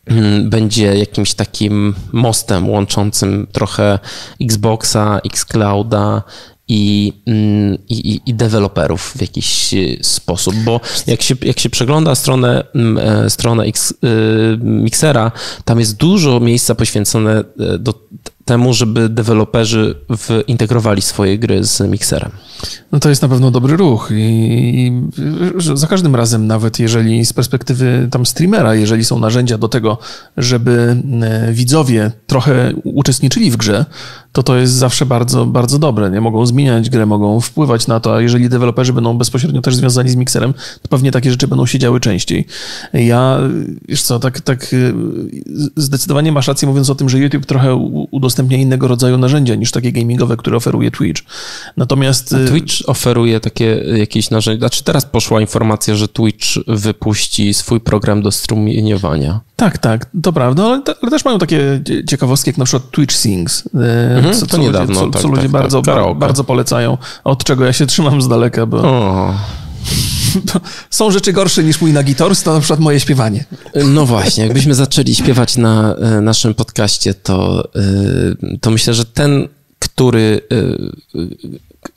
[0.05, 3.99] mm, będzie jakimś takim mostem łączącym trochę
[4.41, 6.23] Xboxa, Xclouda
[6.67, 7.13] i,
[7.89, 12.97] i, i deweloperów w jakiś e, sposób, bo jak się, jak się przegląda stronę, mm,
[12.97, 14.07] e, stronę X, e,
[14.57, 15.31] Mixera,
[15.65, 17.43] tam jest dużo miejsca poświęcone
[17.79, 17.93] do
[18.45, 19.95] temu, żeby deweloperzy
[20.47, 22.31] integrowali swoje gry z mikserem.
[22.91, 24.91] No to jest na pewno dobry ruch i, i
[25.75, 29.97] za każdym razem, nawet jeżeli z perspektywy tam streamera, jeżeli są narzędzia do tego,
[30.37, 33.85] żeby e, widzowie trochę uczestniczyli w grze,
[34.35, 36.11] to to jest zawsze bardzo, bardzo dobre.
[36.11, 40.09] Nie mogą zmieniać grę, mogą wpływać na to, a jeżeli deweloperzy będą bezpośrednio też związani
[40.09, 42.47] z mikserem, to pewnie takie rzeczy będą się działy częściej.
[42.93, 43.39] Ja,
[43.87, 44.77] wiesz co, tak, tak e,
[45.75, 47.75] zdecydowanie masz rację mówiąc o tym, że YouTube trochę
[48.11, 51.21] udostępnia innego rodzaju narzędzia niż takie gamingowe, które oferuje Twitch.
[51.77, 52.33] Natomiast...
[52.33, 53.65] A y, Twitch oferuje takie
[53.97, 54.59] jakieś narzędzia.
[54.59, 59.39] Znaczy teraz poszła informacja, że Twitch wypuści swój program do strumieniowania.
[59.55, 63.15] Tak, tak, to prawda, ale, te, ale, też mają takie ciekawostki, jak na przykład Twitch
[63.15, 63.69] Sings, y,
[64.15, 67.43] mhm, co, co, niedawno, ludzie, co, tak, co ludzie tak, bardzo, tak, bardzo polecają, od
[67.43, 68.77] czego ja się trzymam z daleka, bo...
[68.77, 69.33] O
[70.89, 73.45] są rzeczy gorsze niż mój nagitor, to na przykład moje śpiewanie.
[73.85, 79.47] No właśnie, jakbyśmy zaczęli śpiewać na e, naszym podcaście, to, e, to myślę, że ten,
[79.79, 80.41] który,
[81.15, 81.21] e,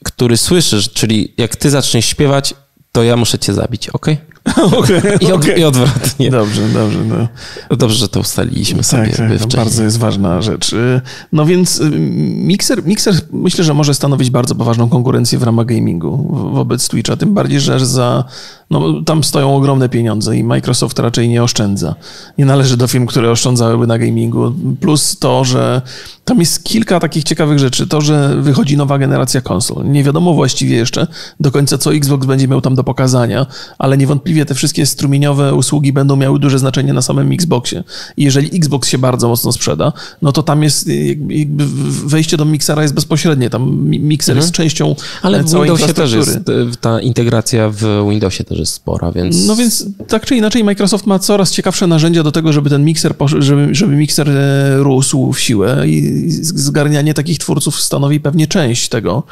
[0.03, 2.53] który słyszysz, czyli jak ty zaczniesz śpiewać,
[2.91, 4.05] to ja muszę cię zabić, ok?
[4.79, 5.59] okay, I, od, okay.
[5.59, 6.31] I, odwrotnie.
[6.31, 6.99] Dobrze, dobrze.
[7.05, 7.77] No.
[7.77, 10.73] Dobrze, że to ustaliliśmy sobie tak, tak, to bardzo jest ważna rzecz.
[10.73, 11.89] Y, no więc y,
[12.29, 17.33] Mixer, Mixer myślę, że może stanowić bardzo poważną konkurencję w ramach gamingu wobec Twitcha, tym
[17.33, 18.23] bardziej, że za
[18.69, 21.95] no tam stoją ogromne pieniądze i Microsoft raczej nie oszczędza.
[22.37, 24.53] Nie należy do firm, które oszczędzałyby na gamingu.
[24.79, 25.81] Plus to, że
[26.29, 27.87] tam jest kilka takich ciekawych rzeczy.
[27.87, 29.91] To, że wychodzi nowa generacja konsol.
[29.91, 31.07] Nie wiadomo właściwie jeszcze
[31.39, 33.45] do końca, co Xbox będzie miał tam do pokazania,
[33.77, 37.83] ale niewątpliwie te wszystkie strumieniowe usługi będą miały duże znaczenie na samym Xboxie.
[38.17, 40.89] I jeżeli Xbox się bardzo mocno sprzeda, no to tam jest
[41.29, 41.65] jakby
[42.05, 43.49] wejście do Mixera jest bezpośrednie.
[43.49, 44.45] Tam Mixer mhm.
[44.45, 46.39] jest częścią Ale w Windowsie też jest
[46.81, 49.45] ta integracja w Windowsie też jest spora, więc...
[49.45, 53.13] No więc tak czy inaczej Microsoft ma coraz ciekawsze narzędzia do tego, żeby ten mikser,
[53.39, 59.23] żeby, żeby mikser e, rósł w siłę i zgarnianie takich twórców stanowi pewnie część tego,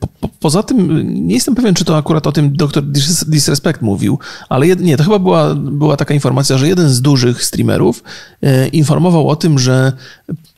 [0.00, 2.82] Po, po, poza tym nie jestem pewien, czy to akurat o tym dr
[3.26, 7.44] Disrespect mówił, ale jed, nie, to chyba była, była taka informacja, że jeden z dużych
[7.44, 8.02] streamerów
[8.72, 9.92] informował o tym, że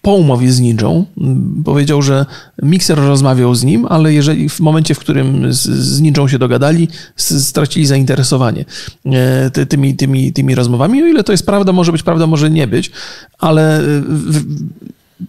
[0.03, 1.05] po umowie z Ninją
[1.65, 2.27] powiedział, że
[2.63, 6.89] Mixer rozmawiał z nim, ale jeżeli w momencie, w którym z, z Ninją się dogadali,
[7.17, 8.65] stracili zainteresowanie
[9.69, 11.03] tymi, tymi, tymi rozmowami.
[11.03, 12.91] O ile to jest prawda, może być prawda, może nie być,
[13.39, 14.45] ale w,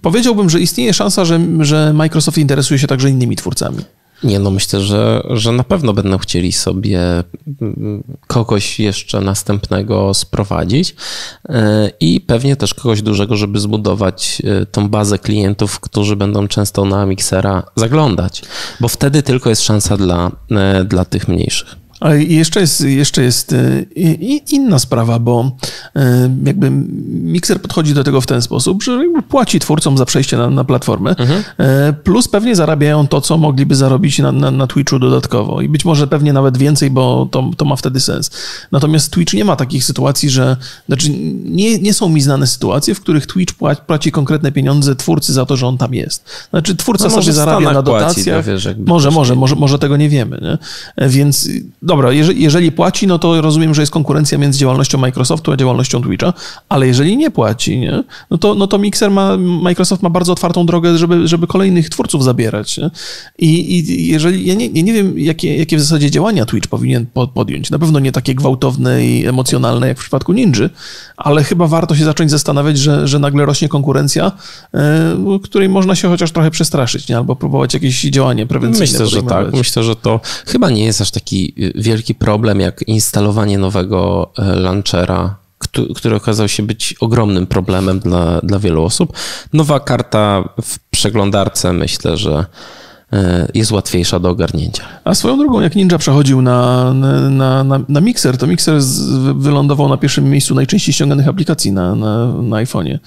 [0.02, 3.78] powiedziałbym, że istnieje szansa, że, że Microsoft interesuje się także innymi twórcami.
[4.24, 7.24] Nie, no myślę, że, że na pewno będą chcieli sobie
[7.62, 10.96] mm, kogoś jeszcze następnego sprowadzić
[11.50, 16.86] e, i pewnie też kogoś dużego, żeby zbudować e, tą bazę klientów, którzy będą często
[16.86, 18.42] na Mixera zaglądać,
[18.80, 21.83] bo wtedy tylko jest szansa dla, e, dla tych mniejszych.
[22.00, 23.84] Ale jeszcze jest, jeszcze jest e,
[24.52, 25.52] inna sprawa, bo
[25.96, 26.70] e, jakby
[27.10, 31.16] Mixer podchodzi do tego w ten sposób, że płaci twórcom za przejście na, na platformę,
[31.16, 31.44] mhm.
[31.58, 35.86] E, plus pewnie zarabiają to, co mogliby zarobić na, na, na, Twitchu dodatkowo i być
[35.86, 38.32] może pewnie nawet więcej, bo to, to ma wtedy sens.
[38.72, 41.10] Natomiast Twitch nie ma takich sytuacji, że, znaczy
[41.46, 45.46] nie, nie są mi znane sytuacje, w których Twitch płaci, płaci konkretne pieniądze twórcy za
[45.46, 46.26] to, że on tam jest.
[46.50, 48.46] Znaczy twórca no sobie zarabia na dotacjach.
[48.46, 50.40] Płaci, wiesz, może, może, może, może tego nie wiemy.
[50.42, 50.58] Nie?
[51.08, 51.50] Więc
[51.94, 56.02] dobra, jeżeli, jeżeli płaci, no to rozumiem, że jest konkurencja między działalnością Microsoftu a działalnością
[56.02, 56.34] Twitcha,
[56.70, 58.04] ale jeżeli nie płaci, nie?
[58.30, 62.24] No, to, no to Mixer ma, Microsoft ma bardzo otwartą drogę, żeby, żeby kolejnych twórców
[62.24, 62.80] zabierać.
[63.40, 67.06] I, I jeżeli, ja nie, ja nie wiem, jakie, jakie w zasadzie działania Twitch powinien
[67.34, 67.70] podjąć.
[67.70, 70.70] Na pewno nie takie gwałtowne i emocjonalne jak w przypadku Ninja,
[71.18, 74.32] ale chyba warto się zacząć zastanawiać, że, że nagle rośnie konkurencja,
[74.74, 77.18] e, której można się chociaż trochę przestraszyć, nie?
[77.18, 78.92] albo próbować jakieś działanie prewencyjne.
[78.92, 79.54] Myślę, że tak.
[79.54, 85.44] Myślę, że to chyba nie jest aż taki wielki problem jak instalowanie nowego e, launchera
[85.96, 89.18] który okazał się być ogromnym problemem dla, dla wielu osób.
[89.54, 92.46] Nowa karta w przeglądarce myślę, że
[93.14, 94.84] E, jest łatwiejsza do ogarnięcia.
[95.04, 96.94] A swoją drogą, jak Ninja przechodził na,
[97.30, 98.82] na, na, na Mixer, to Mixer
[99.36, 103.00] wylądował na pierwszym miejscu najczęściej ściąganych aplikacji na, na, na iPhone'ie.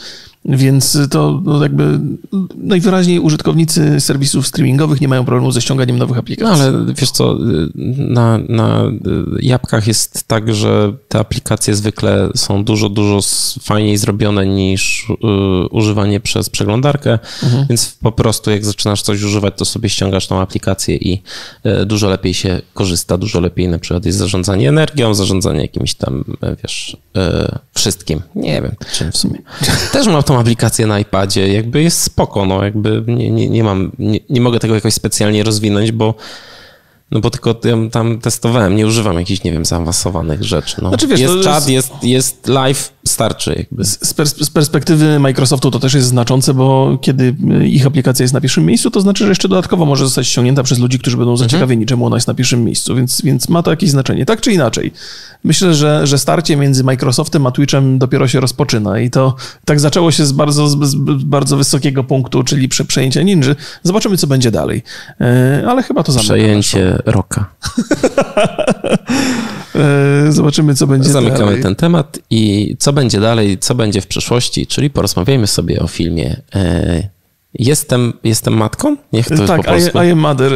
[0.48, 2.00] Więc to no jakby
[2.56, 6.62] najwyraźniej użytkownicy serwisów streamingowych nie mają problemu ze ściąganiem nowych aplikacji.
[6.62, 7.38] No ale wiesz co,
[7.98, 8.82] na, na
[9.40, 13.20] jabłkach jest tak, że te aplikacje zwykle są dużo, dużo
[13.62, 15.14] fajniej zrobione niż y,
[15.70, 17.66] używanie przez przeglądarkę, mhm.
[17.68, 21.22] więc po prostu jak zaczynasz coś używać, to sobie ściągasz tą aplikację i
[21.82, 26.24] y, dużo lepiej się korzysta, dużo lepiej na przykład jest zarządzanie energią, zarządzanie jakimś tam,
[26.62, 27.20] wiesz, y,
[27.74, 28.20] wszystkim.
[28.34, 29.38] Nie wiem, czym w sumie.
[29.92, 33.92] Też mam tą aplikację na iPadzie, jakby jest spoko, no jakby nie, nie, nie mam,
[33.98, 36.14] nie, nie mogę tego jakoś specjalnie rozwinąć, bo
[37.10, 37.54] no bo tylko
[37.92, 40.76] tam testowałem, nie używam jakichś, nie wiem, zaawansowanych rzeczy.
[40.82, 40.88] No.
[40.88, 43.84] Znaczy, wiesz, jest chat, jest, jest live, starczy jakby.
[43.84, 43.98] Z,
[44.40, 48.90] z, perspektywy Microsoftu to też jest znaczące, bo kiedy ich aplikacja jest na pierwszym miejscu,
[48.90, 51.48] to znaczy, że jeszcze dodatkowo może zostać ściągnięta przez ludzi, którzy będą mhm.
[51.48, 51.88] zaciekawieni, mhm.
[51.88, 54.26] czemu ona jest na pierwszym miejscu, więc, więc ma to jakieś znaczenie.
[54.26, 54.92] Tak czy inaczej,
[55.44, 60.10] myślę, że, że starcie między Microsoftem a Twitchem dopiero się rozpoczyna i to tak zaczęło
[60.10, 63.36] się z bardzo, z, bardzo wysokiego punktu, czyli przy przejęcia Ninja.
[63.82, 64.82] Zobaczymy, co będzie dalej.
[65.20, 66.36] E, ale chyba to zamykam.
[66.36, 67.50] Przejęcie Roka.
[69.74, 71.62] E, zobaczymy, co będzie Zamykamy dalej.
[71.62, 76.36] ten temat i co będzie dalej, co będzie w przyszłości, czyli porozmawiajmy sobie o filmie
[76.54, 77.16] e,
[77.58, 78.96] Jestem, jestem matką?
[79.12, 80.02] Niech to tak, po polsku.
[80.02, 80.52] I, I am mother.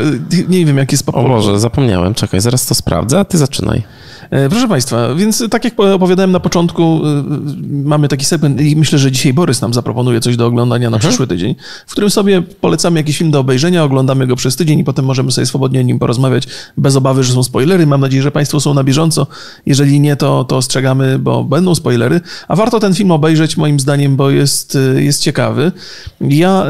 [0.49, 2.15] Nie wiem, jaki jest po O Boże, zapomniałem.
[2.15, 3.83] Czekaj, zaraz to sprawdzę, a ty zaczynaj.
[4.31, 7.25] E, proszę Państwa, więc tak jak opowiadałem na początku, e,
[7.73, 11.11] mamy taki segment i myślę, że dzisiaj Borys nam zaproponuje coś do oglądania na mhm.
[11.11, 11.55] przyszły tydzień,
[11.87, 15.33] w którym sobie polecamy jakiś film do obejrzenia, oglądamy go przez tydzień i potem możemy
[15.33, 17.87] sobie swobodnie o nim porozmawiać bez obawy, że są spoilery.
[17.87, 19.27] Mam nadzieję, że Państwo są na bieżąco.
[19.67, 22.21] Jeżeli nie, to, to ostrzegamy, bo będą spoilery.
[22.49, 25.73] A warto ten film obejrzeć moim zdaniem, bo jest, e, jest ciekawy.
[26.21, 26.67] Ja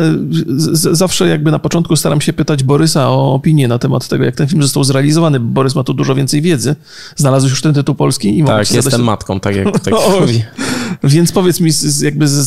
[0.50, 4.36] z, zawsze jakby na początku staram się pytać Borysa o opinię na temat tego, jak
[4.36, 5.40] ten film został zrealizowany.
[5.40, 6.76] Borys ma tu dużo więcej wiedzy.
[7.16, 8.38] Znalazł już ten tytuł polski?
[8.38, 9.00] I tak, jestem zadać...
[9.00, 10.44] matką, tak jak tak o, mówi.
[11.04, 12.42] Więc powiedz mi z, jakby z,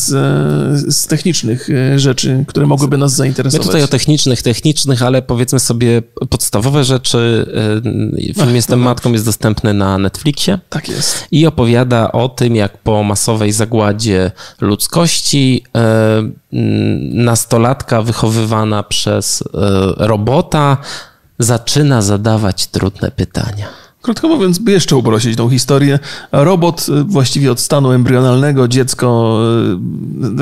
[0.95, 3.65] z, technicznych e, rzeczy, które mogłyby nas zainteresować.
[3.65, 7.45] My tutaj o technicznych, technicznych, ale powiedzmy sobie podstawowe rzeczy.
[7.77, 10.59] E, film Ach, Jestem no matką jest dostępny na Netflixie.
[10.69, 11.27] Tak jest.
[11.31, 16.23] I opowiada o tym, jak po masowej zagładzie ludzkości e,
[17.13, 19.43] nastolatka wychowywana przez
[19.97, 20.77] robota
[21.39, 23.82] zaczyna zadawać trudne pytania.
[24.03, 25.99] Krótko mówiąc, by jeszcze uprościć tą historię,
[26.31, 29.39] robot y, właściwie od stanu embrionalnego, dziecko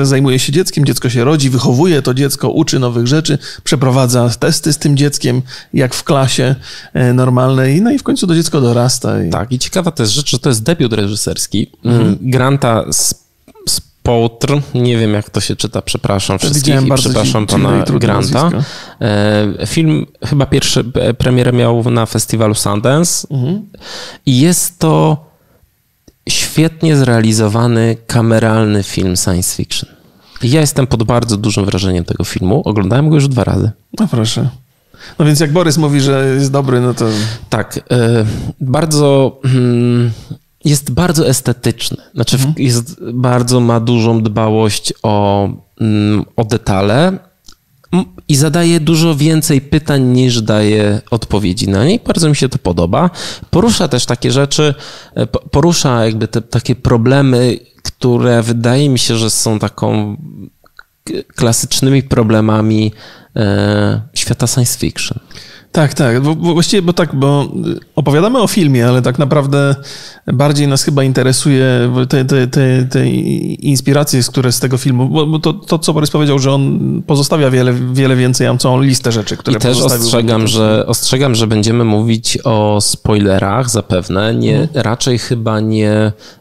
[0.00, 4.72] y, zajmuje się dzieckiem, dziecko się rodzi, wychowuje to dziecko, uczy nowych rzeczy, przeprowadza testy
[4.72, 5.42] z tym dzieckiem,
[5.74, 6.54] jak w klasie
[6.96, 9.22] y, normalnej, no i w końcu to dziecko dorasta.
[9.22, 9.30] I...
[9.30, 11.70] Tak, i ciekawa jest rzecz, że to jest debiut reżyserski.
[11.84, 12.18] Mhm.
[12.20, 13.21] Granta z
[14.02, 18.50] Poutr, nie wiem jak to się czyta, przepraszam wszystkich i przepraszam pana Granta.
[19.00, 20.84] E, film chyba pierwszy
[21.18, 23.62] premierę miał na festiwalu Sundance mhm.
[24.26, 25.24] i jest to
[26.28, 29.90] świetnie zrealizowany kameralny film science fiction.
[30.42, 32.62] Ja jestem pod bardzo dużym wrażeniem tego filmu.
[32.64, 33.70] Oglądałem go już dwa razy.
[33.98, 34.48] No proszę.
[35.18, 37.06] No więc jak Borys mówi, że jest dobry, no to.
[37.50, 37.76] Tak.
[37.76, 37.80] E,
[38.60, 39.40] bardzo.
[40.64, 41.96] Jest bardzo estetyczny.
[42.14, 42.54] Znaczy, mhm.
[42.58, 45.48] jest bardzo ma dużą dbałość o,
[45.80, 47.18] mm, o detale
[48.28, 51.98] i zadaje dużo więcej pytań niż daje odpowiedzi na nie.
[52.06, 53.10] Bardzo mi się to podoba.
[53.50, 54.74] Porusza też takie rzeczy,
[55.14, 60.16] e, porusza jakby te takie problemy, które wydaje mi się, że są taką
[61.34, 62.92] klasycznymi problemami
[63.36, 65.18] e, świata science fiction.
[65.72, 66.20] Tak, tak.
[66.20, 67.48] Bo, bo właściwie, bo tak, bo
[67.96, 69.74] opowiadamy o filmie, ale tak naprawdę
[70.26, 71.66] bardziej nas chyba interesuje
[72.08, 76.38] te, te, te, te inspiracje, które z tego filmu, bo to, to, co Borys powiedział,
[76.38, 80.86] że on pozostawia wiele, wiele więcej, mam całą listę rzeczy, które I też ostrzegam, że,
[80.86, 84.34] ostrzegam, że będziemy mówić o spoilerach zapewne.
[84.34, 84.82] Nie, mhm.
[84.84, 85.92] Raczej chyba nie,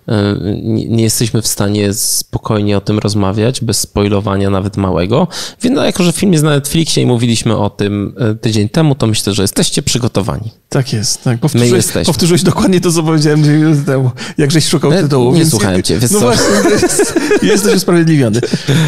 [0.08, 5.28] e, nie, nie, jesteśmy w stanie spokojnie o tym rozmawiać, bez spoilowania nawet małego.
[5.62, 8.96] Więc no, jako, że film jest na Netflixie i mówiliśmy o tym e, tydzień temu,
[8.96, 10.51] to myślę, że jesteście przygotowani.
[10.69, 11.23] Tak jest.
[11.23, 11.39] Tak.
[11.39, 12.05] Powtórzyłeś, My jesteśmy.
[12.05, 15.31] powtórzyłeś dokładnie to, co powiedziałem minuty temu, jak żeś szukał e, tytułu.
[15.31, 15.49] Nie więc...
[15.49, 18.39] słuchałem cię, No właśnie, jest, jesteś usprawiedliwiony.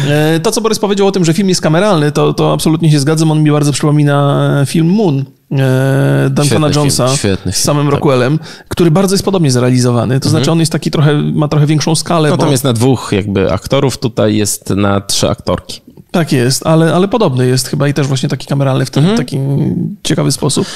[0.08, 3.00] E, to, co Borys powiedział o tym, że film jest kameralny, to, to absolutnie się
[3.00, 3.30] zgadzam.
[3.30, 7.92] On mi bardzo przypomina film Moon, e, Duncana Jonesa film, z samym tak.
[7.92, 10.20] Rockwellem, który bardzo jest podobnie zrealizowany.
[10.20, 10.30] To mhm.
[10.30, 12.30] znaczy on jest taki trochę, ma trochę większą skalę.
[12.30, 12.52] No tam bo...
[12.52, 15.83] jest na dwóch jakby aktorów, tutaj jest na trzy aktorki.
[16.14, 19.18] Tak jest, ale, ale podobny jest chyba i też właśnie taki kameralny w ten mhm.
[19.18, 19.38] taki
[20.02, 20.66] ciekawy sposób.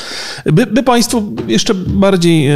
[0.46, 2.54] By, by Państwu jeszcze bardziej e,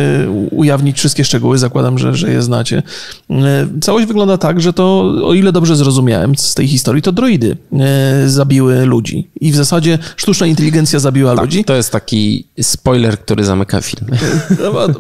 [0.51, 2.83] ujawnić wszystkie szczegóły, zakładam, że, że je znacie.
[3.31, 7.57] E, całość wygląda tak, że to, o ile dobrze zrozumiałem z tej historii, to droidy
[7.73, 9.29] e, zabiły ludzi.
[9.41, 11.65] I w zasadzie sztuczna inteligencja zabiła tak, ludzi.
[11.65, 14.07] To jest taki spoiler, który zamyka film.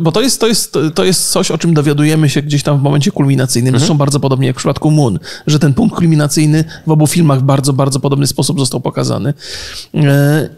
[0.00, 2.82] Bo to jest, to, jest, to jest coś, o czym dowiadujemy się gdzieś tam w
[2.82, 3.68] momencie kulminacyjnym.
[3.68, 3.80] Mhm.
[3.80, 7.71] Zresztą bardzo podobnie jak w przypadku Moon, że ten punkt kulminacyjny w obu filmach bardzo
[7.72, 9.34] bardzo, bardzo podobny sposób został pokazany.
[9.94, 10.48] E,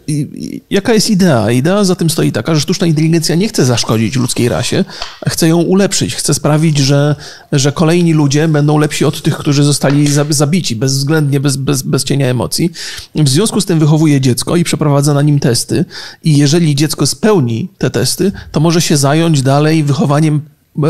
[0.69, 1.51] jaka jest idea?
[1.51, 4.85] Idea za tym stoi taka, że sztuczna inteligencja nie chce zaszkodzić ludzkiej rasie,
[5.27, 7.15] chce ją ulepszyć, chce sprawić, że,
[7.51, 12.27] że kolejni ludzie będą lepsi od tych, którzy zostali zabici, bezwzględnie, bez, bez, bez cienia
[12.27, 12.71] emocji.
[13.15, 15.85] W związku z tym wychowuje dziecko i przeprowadza na nim testy
[16.23, 20.41] i jeżeli dziecko spełni te testy, to może się zająć dalej wychowaniem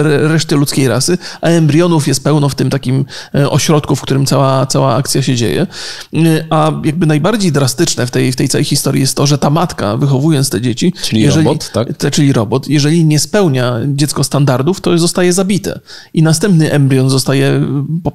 [0.04, 4.66] reszty ludzkiej rasy, a embrionów jest pełno w tym takim e, ośrodku, w którym cała,
[4.66, 5.68] cała akcja się dzieje.
[6.14, 9.50] E, a jakby najbardziej drastyczne w tej, w tej całej historii jest to, że ta
[9.50, 11.98] matka, wychowując te dzieci, czyli jeżeli, robot, tak?
[11.98, 15.80] Te, czyli robot, jeżeli nie spełnia dziecko standardów, to zostaje zabite.
[16.14, 17.62] I następny embrion zostaje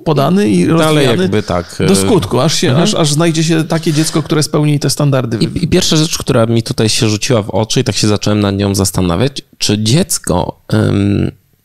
[0.05, 1.77] podany i rozwijany tak.
[1.89, 2.85] do skutku, aż, się, mhm.
[2.85, 5.39] aż, aż znajdzie się takie dziecko, które spełni te standardy.
[5.41, 8.41] I, I pierwsza rzecz, która mi tutaj się rzuciła w oczy i tak się zacząłem
[8.41, 10.61] nad nią zastanawiać, czy dziecko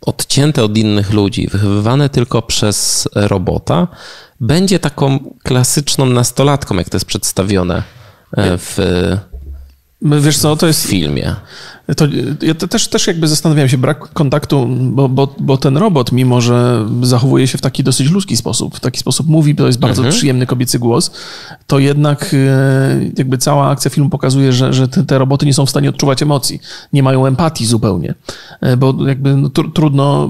[0.01, 3.87] odcięte od innych ludzi, wychowywane tylko przez robota,
[4.39, 7.83] będzie taką klasyczną nastolatką, jak to jest przedstawione
[8.37, 8.79] e, w,
[10.01, 11.35] Wiesz co, to jest w filmie.
[11.97, 12.05] To,
[12.41, 16.87] ja też, też jakby zastanawiałem się, brak kontaktu, bo, bo, bo ten robot, mimo że
[17.01, 20.15] zachowuje się w taki dosyć ludzki sposób, w taki sposób mówi, to jest bardzo mhm.
[20.15, 21.11] przyjemny kobiecy głos,
[21.67, 25.65] to jednak e, jakby cała akcja filmu pokazuje, że, że te, te, roboty nie są
[25.65, 26.59] w stanie odczuwać emocji,
[26.93, 28.13] nie mają empatii zupełnie,
[28.61, 30.29] e, bo jakby no, tr trudno,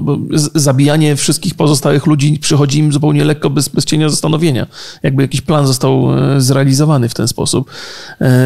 [0.54, 4.66] zabijanie wszystkich pozostałych ludzi przychodzi im zupełnie lekko, bez, bez cienia zastanowienia.
[5.02, 7.70] Jakby jakiś plan został e, zrealizowany w ten sposób.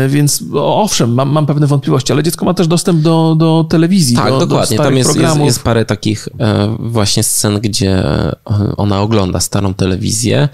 [0.08, 4.16] Więc owszem, mam, mam pewne wątpliwości, ale dziecko ma też dostęp do, do telewizji.
[4.16, 4.76] Tak, do, dokładnie.
[4.76, 8.36] Do Tam jest, jest, jest, parę takich e, właśnie scen, gdzie e,
[8.76, 10.48] ona ogląda starą telewizję.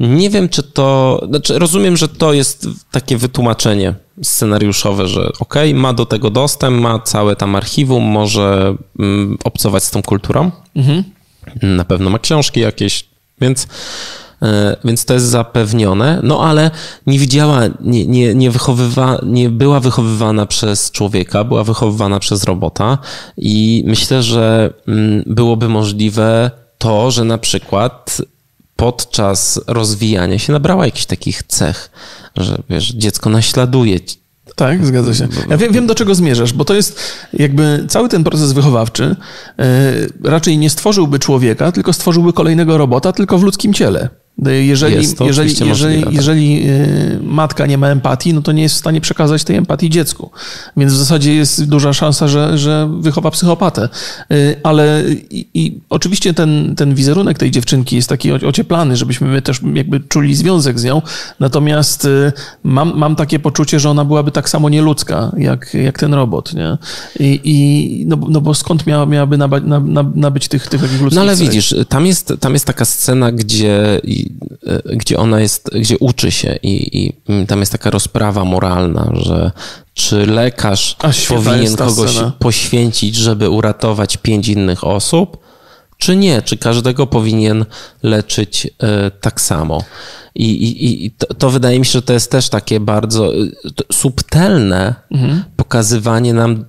[0.00, 1.20] Nie wiem, czy to.
[1.28, 6.98] Znaczy, rozumiem, że to jest takie wytłumaczenie scenariuszowe, że ok, ma do tego dostęp, ma
[6.98, 10.50] całe tam archiwum, może mm, obcować z tą kulturą.
[10.76, 11.04] Mhm.
[11.62, 13.04] Na pewno ma książki jakieś,
[13.40, 13.66] więc
[14.84, 16.70] więc to jest zapewnione, no ale
[17.06, 22.98] nie widziała, nie, nie, nie, wychowywa, nie była wychowywana przez człowieka, była wychowywana przez robota
[23.36, 28.22] i myślę, że mm, byłoby możliwe to, że na przykład
[28.76, 31.90] podczas rozwijania się nabrała jakichś takich cech,
[32.36, 34.00] że wiesz, dziecko naśladuje
[34.58, 35.28] tak, zgadza się.
[35.50, 37.00] Ja wiem, wiem, do czego zmierzasz, bo to jest
[37.32, 39.16] jakby cały ten proces wychowawczy
[39.58, 39.64] yy,
[40.30, 44.08] raczej nie stworzyłby człowieka, tylko stworzyłby kolejnego robota, tylko w ludzkim ciele.
[44.46, 46.12] Jeżeli, jeżeli, jeżeli, tak.
[46.12, 46.66] jeżeli
[47.22, 50.30] matka nie ma empatii, no to nie jest w stanie przekazać tej empatii dziecku.
[50.76, 53.88] Więc w zasadzie jest duża szansa, że, że wychowa psychopatę.
[54.62, 59.60] Ale i, i oczywiście ten, ten wizerunek tej dziewczynki jest taki ocieplany, żebyśmy my też
[59.74, 61.02] jakby czuli związek z nią.
[61.40, 62.08] Natomiast
[62.62, 66.78] mam, mam takie poczucie, że ona byłaby tak samo nieludzka, jak, jak ten robot, nie?
[67.20, 69.64] I, i no, no bo skąd miała, miałaby nabyć,
[70.14, 74.00] nabyć tych, tych ludzkich No ale widzisz, tam jest, tam jest taka scena, gdzie,
[74.96, 77.12] gdzie ona jest, gdzie uczy się i, i
[77.46, 79.52] tam jest taka rozprawa moralna, że
[79.94, 82.32] czy lekarz A, powinien kogoś scena.
[82.38, 85.38] poświęcić, żeby uratować pięć innych osób,
[85.98, 86.42] czy nie?
[86.42, 87.64] Czy każdego powinien
[88.02, 88.70] leczyć y,
[89.20, 89.84] tak samo?
[90.34, 93.52] I, i, i to, to, wydaje mi się, że to jest też takie bardzo y,
[93.92, 95.44] subtelne mhm.
[95.56, 96.64] pokazywanie nam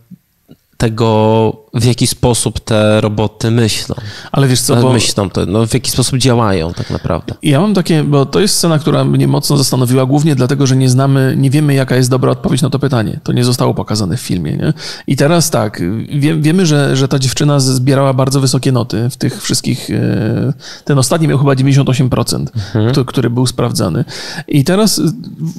[0.80, 3.96] tego, w jaki sposób te roboty myślą.
[4.32, 4.94] Ale wiesz co, bo...
[4.94, 7.36] Myślą, to, no, w jaki sposób działają tak naprawdę.
[7.44, 10.90] Ja mam takie, bo to jest scena, która mnie mocno zastanowiła, głównie dlatego, że nie
[10.90, 13.20] znamy, nie wiemy, jaka jest dobra odpowiedź na to pytanie.
[13.24, 14.74] To nie zostało pokazane w filmie, nie?
[15.08, 19.44] I teraz tak, wie, wiemy, że, że ta dziewczyna zbierała bardzo wysokie noty w tych
[19.44, 20.54] wszystkich, e,
[20.86, 22.94] ten ostatni miał chyba 98%, mhm.
[22.94, 24.06] to, który był sprawdzany.
[24.48, 25.02] I teraz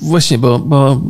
[0.02, 1.00] właśnie, bo, bo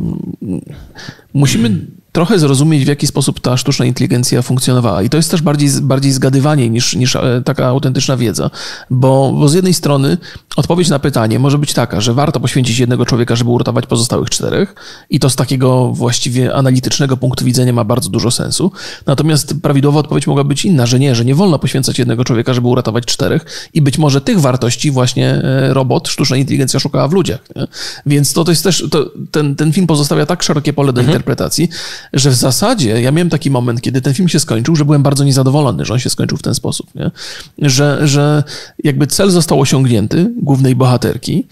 [1.33, 5.03] musimy trochę zrozumieć, w jaki sposób ta sztuczna inteligencja funkcjonowała.
[5.03, 8.49] I to jest też bardziej, bardziej zgadywanie niż, niż e, taka autentyczna wiedza,
[8.89, 10.17] bo, bo z jednej strony
[10.55, 14.75] odpowiedź na pytanie może być taka, że warto poświęcić jednego człowieka, żeby uratować pozostałych czterech
[15.09, 18.71] i to z takiego właściwie analitycznego punktu widzenia ma bardzo dużo sensu.
[19.05, 22.67] Natomiast prawidłowa odpowiedź mogła być inna, że nie, że nie wolno poświęcać jednego człowieka, żeby
[22.67, 27.39] uratować czterech i być może tych wartości właśnie e, robot, sztuczna inteligencja szukała w ludziach.
[27.55, 27.67] Nie?
[28.05, 31.13] Więc to, to jest też, to, ten, ten film pozostawia tak szerokie pole do mhm.
[31.13, 31.69] interpretacji,
[32.13, 35.23] że w zasadzie ja miałem taki moment, kiedy ten film się skończył, że byłem bardzo
[35.23, 37.11] niezadowolony, że on się skończył w ten sposób, nie?
[37.57, 38.43] Że, że
[38.83, 41.47] jakby cel został osiągnięty, głównej bohaterki,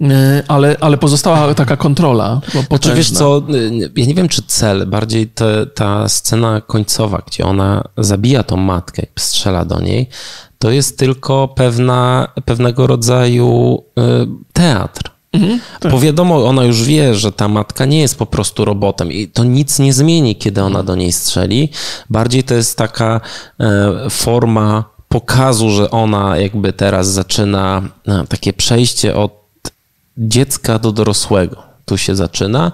[0.00, 2.66] e, ale, ale pozostała taka kontrola potężna.
[2.68, 3.42] Znaczy, wiesz co,
[3.96, 9.02] ja nie wiem, czy cel, bardziej te, ta scena końcowa, gdzie ona zabija tą matkę
[9.02, 10.08] i strzela do niej,
[10.58, 15.19] to jest tylko pewna, pewnego rodzaju e, teatr.
[15.32, 15.92] Mhm, tak.
[15.92, 19.44] Bo wiadomo, ona już wie, że ta matka nie jest po prostu robotem i to
[19.44, 21.68] nic nie zmieni, kiedy ona do niej strzeli.
[22.10, 23.20] Bardziej to jest taka
[23.60, 29.32] e, forma pokazu, że ona jakby teraz zaczyna e, takie przejście od
[30.18, 32.72] dziecka do dorosłego tu się zaczyna.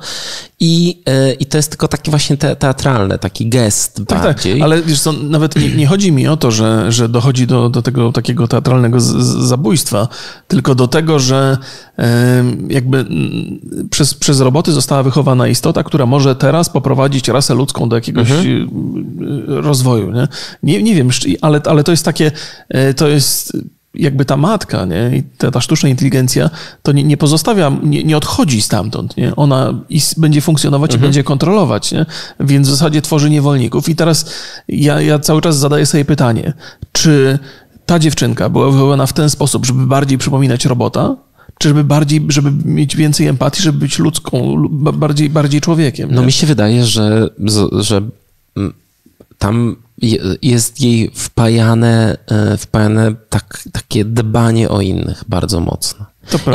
[0.60, 4.22] I, e, i to jest tylko taki właśnie te, teatralne, taki gest tak, tak.
[4.22, 4.54] bardziej.
[4.54, 7.68] Tak, ale wiesz co, nawet nie, nie, chodzi mi o to, że, że dochodzi do,
[7.68, 10.08] do tego takiego teatralnego z, z zabójstwa,
[10.48, 11.58] tylko do tego, że
[12.68, 13.06] jakby
[13.90, 18.66] przez, przez roboty została wychowana istota, która może teraz poprowadzić rasę ludzką do jakiegoś mhm.
[19.48, 20.12] E, rozwoju.
[20.12, 20.28] Nie?
[20.62, 22.32] Nie, nie wiem, ale, ale to jest takie,
[22.68, 23.56] e, to jest
[23.96, 25.16] jakby ta matka, nie?
[25.16, 26.50] I ta, ta sztuczna inteligencja,
[26.82, 29.36] to nie, nie pozostawia, nie, nie, odchodzi stamtąd, nie?
[29.36, 29.74] Ona
[30.16, 31.02] będzie funkcjonować mhm.
[31.02, 32.06] i będzie kontrolować, nie?
[32.40, 33.88] Więc w zasadzie tworzy niewolników.
[33.88, 34.30] I teraz
[34.68, 36.52] ja, ja cały czas zadaję sobie pytanie,
[36.92, 37.38] czy
[37.86, 41.16] ta dziewczynka była wychowana w ten sposób, żeby bardziej przypominać robota,
[41.58, 44.56] czy żeby bardziej, żeby mieć więcej empatii, żeby być ludzką,
[44.92, 46.08] bardziej, bardziej człowiekiem.
[46.12, 47.28] No mi się wydaje, że,
[47.72, 48.02] że
[49.38, 49.76] tam
[50.42, 56.06] jest jej wpajane, e, wpajane tak, takie dbanie o innych bardzo mocno.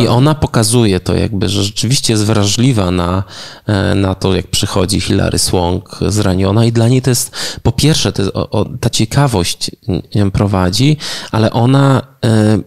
[0.04, 3.24] I ona pokazuje to jakby, że rzeczywiście jest wrażliwa na,
[3.68, 8.12] e, na to, jak przychodzi Hilary Swank zraniona i dla niej to jest, po pierwsze,
[8.12, 9.72] to jest, o, o, ta ciekawość
[10.16, 10.98] ją prowadzi,
[11.32, 12.60] ale ona e,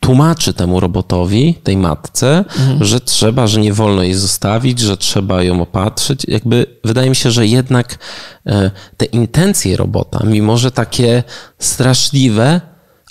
[0.00, 2.84] tłumaczy temu robotowi, tej matce, mhm.
[2.84, 6.22] że trzeba, że nie wolno jej zostawić, że trzeba ją opatrzyć.
[6.28, 7.98] Jakby wydaje mi się, że jednak
[8.46, 11.22] e, te intencje robota, mimo że takie
[11.58, 12.60] straszliwe,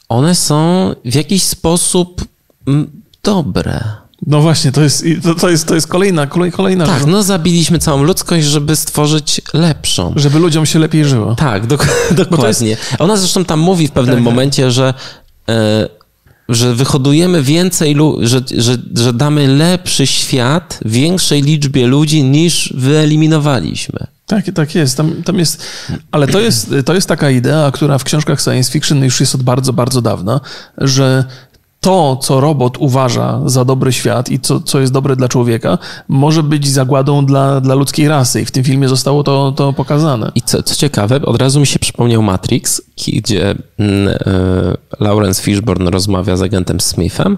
[0.10, 2.26] one są w jakiś sposób
[2.68, 2.92] mm,
[3.24, 3.84] dobre.
[4.28, 7.80] No właśnie, to jest, to, to jest, to jest kolejna, kolej, kolejna Tak, no zabiliśmy
[7.80, 10.14] całą ludzkość, żeby stworzyć lepszą.
[10.16, 11.36] Żeby ludziom się lepiej żyło.
[11.36, 12.70] Tak, dok dokładnie.
[12.70, 12.82] Jest...
[13.00, 14.34] Ona zresztą tam mówi w pewnym tak, tak.
[14.34, 14.94] momencie, że
[15.50, 15.90] e,
[16.50, 24.00] że wyhodujemy więcej, że, że, że damy lepszy świat większej liczbie ludzi niż wyeliminowaliśmy.
[24.28, 24.98] Tak, tak jest.
[24.98, 25.64] Tam, tam jest.
[26.12, 29.44] Ale to jest, to jest taka idea, która w książkach science fiction już jest od
[29.44, 30.40] bardzo, bardzo dawna,
[30.78, 31.26] że
[31.86, 36.44] to, co robot uważa za dobry świat i co, co jest dobre dla człowieka, może
[36.44, 38.42] być zagładą dla, dla ludzkiej rasy.
[38.42, 40.32] I w tym filmie zostało to, to pokazane.
[40.36, 43.56] I co, co ciekawe, od razu mi się przypomniał Matrix, gdzie e,
[45.00, 47.38] Lawrence Fishburne rozmawia z agentem Smithem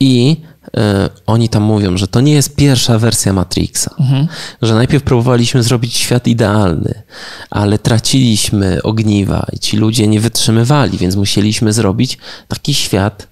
[0.00, 0.36] i
[0.76, 3.94] e, oni tam mówią, że to nie jest pierwsza wersja Matrixa.
[4.00, 4.26] Mhm.
[4.62, 7.02] Że najpierw próbowaliśmy zrobić świat idealny,
[7.50, 13.31] ale traciliśmy ogniwa i ci ludzie nie wytrzymywali, więc musieliśmy zrobić taki świat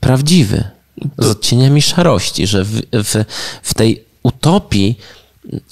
[0.00, 0.64] prawdziwy.
[1.18, 3.24] z odcieniami szarości, że w, w,
[3.62, 4.98] w tej utopii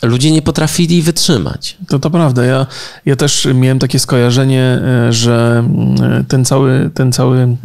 [0.03, 1.77] ludzie nie potrafili wytrzymać.
[1.89, 2.45] To to prawda.
[2.45, 2.67] Ja,
[3.07, 7.57] ja też miałem takie skojarzenie, e, że mm, ten cały, ten cały mm,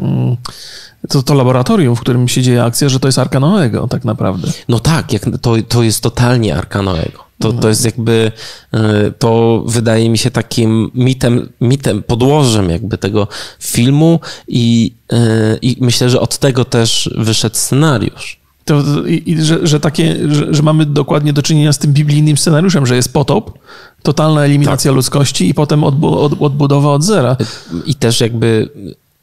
[1.10, 4.48] to, to laboratorium, w którym się dzieje akcja, że to jest Arka Noego tak naprawdę.
[4.70, 7.31] No tak, jak, to, to jest totalnie Arka Noego.
[7.42, 8.32] To, to jest jakby,
[8.74, 13.28] e, to wydaje mi się takim mitem, mitem, podłożem jakby tego
[13.60, 18.42] filmu i, e, i myślę, że od tego też wyszedł scenariusz.
[18.66, 22.38] To, i, i, że, że, takie, że, że, mamy dokładnie do czynienia z tym biblijnym
[22.38, 23.60] scenariuszem, że jest potop,
[24.04, 24.96] totalna eliminacja tak.
[24.96, 27.38] ludzkości i potem odbu, od, odbudowa od zera.
[27.86, 28.70] I też jakby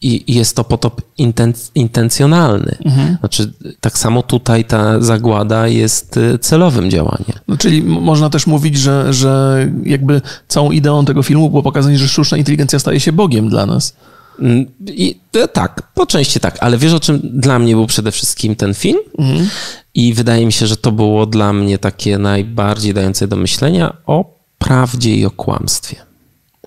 [0.02, 2.76] i jest to potop inten, intencjonalny.
[2.84, 3.16] Mhm.
[3.20, 7.38] Znaczy, tak samo tutaj ta zagłada jest y, celowym działaniem.
[7.48, 12.08] No, czyli można też mówić, że, że jakby całą ideą tego filmu było pokazanie, że
[12.08, 13.96] sztuczna inteligencja staje się Bogiem dla nas.
[14.40, 15.20] Mm, I,
[15.52, 18.98] tak, po części tak, ale wiesz o czym dla mnie był przede wszystkim ten film?
[19.18, 19.48] Mhm.
[19.94, 24.38] I wydaje mi się, że to było dla mnie takie najbardziej dające do myślenia o
[24.58, 25.96] prawdzie i o kłamstwie.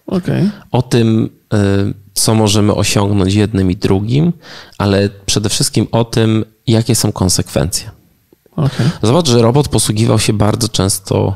[0.07, 0.49] Okay.
[0.71, 1.57] O tym, y,
[2.22, 4.34] co możemy osiągnąć jednym i drugim,
[4.78, 7.91] ale przede wszystkim o tym, jakie są konsekwencje.
[8.51, 8.89] Okay.
[9.03, 11.36] Zobacz, że robot posługiwał się bardzo często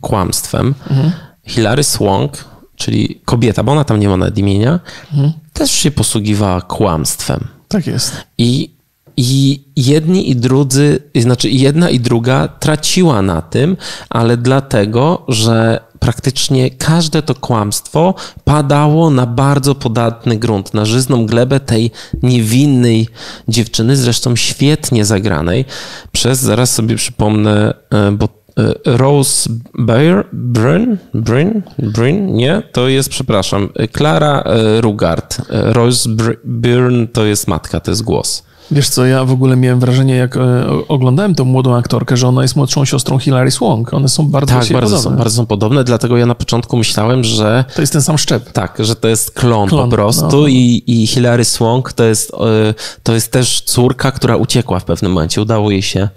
[0.00, 0.74] kłamstwem.
[0.90, 1.12] Mhm.
[1.46, 2.44] Hilary Swank,
[2.76, 4.80] czyli kobieta, bo ona tam nie ma nawet imienia,
[5.12, 5.32] mhm.
[5.52, 7.48] też się posługiwała kłamstwem.
[7.68, 8.12] Tak jest.
[8.38, 8.70] I,
[9.16, 13.76] I jedni i drudzy, znaczy jedna i druga traciła na tym,
[14.08, 18.14] ale dlatego, że praktycznie każde to kłamstwo
[18.44, 21.90] padało na bardzo podatny grunt, na żyzną glebę tej
[22.22, 23.08] niewinnej
[23.48, 25.64] dziewczyny, zresztą świetnie zagranej
[26.12, 33.08] przez, zaraz sobie przypomnę, e, bo e, Rose Byrne, Bryn, Bryn, Bryn, nie, to jest,
[33.08, 35.42] przepraszam, Clara e, Rugard.
[35.48, 36.08] Rose
[36.44, 38.45] Byrne to jest matka, to jest głos.
[38.70, 40.40] Wiesz co, ja w ogóle miałem wrażenie, jak e,
[40.88, 43.94] oglądałem tą młodą aktorkę, że ona jest młodszą siostrą Hilary Swank.
[43.94, 45.02] One są bardzo tak, bardzo podobne.
[45.02, 47.64] Są, bardzo są podobne, dlatego ja na początku myślałem, że...
[47.74, 48.52] To jest ten sam szczep.
[48.52, 50.46] Tak, że to jest klon, klon po prostu no.
[50.46, 55.12] i, i Hilary Swank to jest, e, to jest też córka, która uciekła w pewnym
[55.12, 55.42] momencie.
[55.42, 56.08] Udało jej się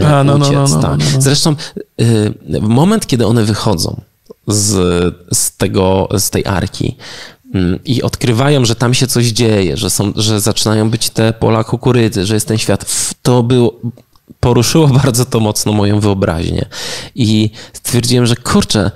[0.00, 0.70] e, A, no, no, uciec.
[0.70, 0.98] No, no, tak.
[1.14, 1.56] no, Zresztą
[2.60, 4.00] moment, kiedy one wychodzą
[4.48, 6.96] z, z, tego, z tej arki,
[7.84, 12.26] i odkrywają, że tam się coś dzieje, że, są, że zaczynają być te pola kukurydzy,
[12.26, 13.14] że jest ten świat.
[13.22, 13.80] To było,
[14.40, 16.66] poruszyło bardzo to mocno moją wyobraźnię.
[17.14, 18.90] I stwierdziłem, że kurczę,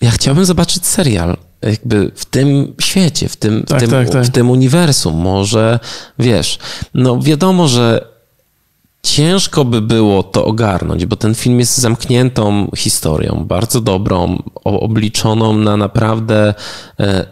[0.00, 4.24] ja chciałbym zobaczyć serial jakby w tym świecie, w tym, tak, w, tym, tak, tak.
[4.24, 5.14] w tym uniwersum.
[5.14, 5.78] Może,
[6.18, 6.58] wiesz,
[6.94, 8.04] no wiadomo, że
[9.02, 15.76] ciężko by było to ogarnąć, bo ten film jest zamkniętą historią, bardzo dobrą, obliczoną na
[15.76, 16.54] naprawdę,
[17.00, 17.26] e,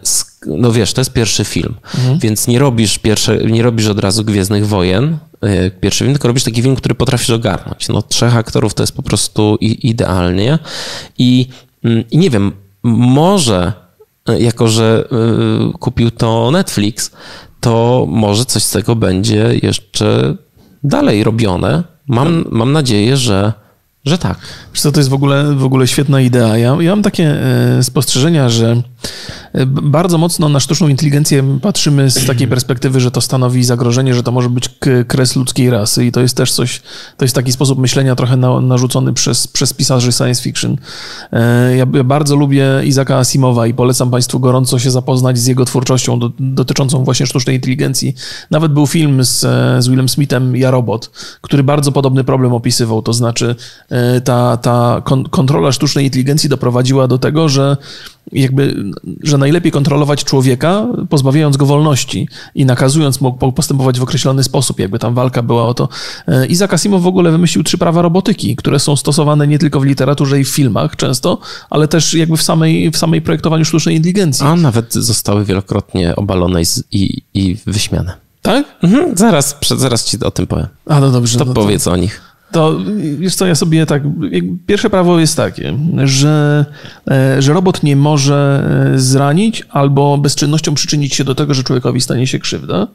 [0.45, 2.19] no wiesz, to jest pierwszy film, mhm.
[2.19, 6.43] więc nie robisz, pierwsze, nie robisz od razu Gwiezdnych Wojen, e, pierwszy film, tylko robisz
[6.43, 7.87] taki film, który potrafisz ogarnąć.
[7.87, 10.59] No trzech aktorów to jest po prostu idealnie
[11.17, 11.47] i,
[11.83, 12.51] mm, i nie wiem,
[12.83, 13.73] może
[14.29, 15.07] e, jako, że
[15.79, 17.11] kupił to Netflix,
[17.59, 20.35] to może coś z tego będzie jeszcze
[20.83, 21.83] dalej robione.
[22.07, 23.53] Mam, mam nadzieję, że,
[24.05, 24.37] że tak.
[24.73, 26.57] Wiesz co, to jest w ogóle, w ogóle świetna idea.
[26.57, 28.81] Ja, ja mam takie e, spostrzeżenia, że e,
[29.65, 34.31] bardzo mocno na sztuczną inteligencję patrzymy z takiej perspektywy, że to stanowi zagrożenie, że to
[34.31, 34.69] może być
[35.07, 36.81] kres ludzkiej rasy i to jest też coś,
[37.17, 40.77] to jest taki sposób myślenia trochę na, narzucony przez, przez pisarzy science fiction.
[41.31, 46.19] E, ja, bardzo lubię Izaka Asimowa i polecam Państwu gorąco się zapoznać z jego twórczością
[46.19, 48.15] do, dotyczącą właśnie sztucznej inteligencji.
[48.51, 49.39] Nawet był film z,
[49.83, 53.55] z Willem Smithem, Ja Robot, który bardzo podobny problem opisywał, to znaczy
[54.23, 57.77] ta, ta kontrola sztucznej inteligencji doprowadziła do tego, że
[58.31, 58.75] jakby,
[59.23, 64.99] że najlepiej kontrolować człowieka, pozbawiając go wolności i nakazując mu postępować w określony sposób, jakby
[64.99, 65.89] tam walka była o to.
[66.27, 69.85] E, Isaac Asimov w ogóle wymyślił trzy prawa robotyki, które są stosowane nie tylko w
[69.85, 71.37] literaturze i w filmach często,
[71.69, 74.45] ale też jakby w samej, w samej projektowaniu sztucznej inteligencji.
[74.45, 76.61] A nawet zostały wielokrotnie obalone
[76.91, 78.13] i, i wyśmiane.
[78.41, 78.65] Tak?
[78.83, 80.67] Mhm, zaraz, zaraz ci o tym powiem.
[80.85, 81.39] A no dobrze.
[81.39, 81.91] To no powiedz to...
[81.91, 82.21] o nich
[82.57, 82.79] to
[83.17, 84.03] wiesz co, ja sobie tak.
[84.67, 86.65] Pierwsze prawo jest takie, że,
[87.11, 92.01] e, że robot nie może e, zranić albo bezczynnością przyczynić się do tego, że człowiekowi
[92.01, 92.87] stanie się krzywda.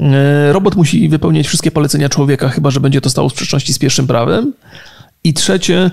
[0.00, 3.78] E, robot musi wypełniać wszystkie polecenia człowieka, chyba że będzie to stało w sprzeczności z
[3.78, 4.52] pierwszym prawem.
[5.24, 5.90] I trzecie,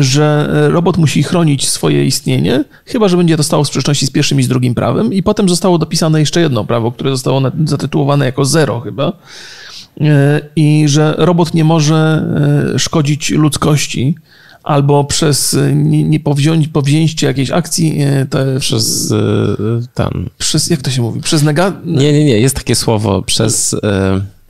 [0.00, 4.40] że robot musi chronić swoje istnienie, chyba że będzie to stało w sprzeczności z pierwszym
[4.40, 5.12] i z drugim prawem.
[5.12, 9.12] I potem zostało dopisane jeszcze jedno prawo, które zostało zatytułowane jako zero chyba
[10.56, 12.24] i że robot nie może
[12.74, 14.14] e, szkodzić ludzkości
[14.62, 17.98] albo przez e, niepowzięcie powzięcie jakiejś akcji.
[18.30, 19.14] Te, przez
[19.94, 20.28] tam.
[20.38, 21.20] Przez, jak to się mówi?
[21.20, 21.72] Przez nega...
[21.84, 23.22] Nie, nie, nie, jest takie słowo.
[23.22, 23.76] Przez...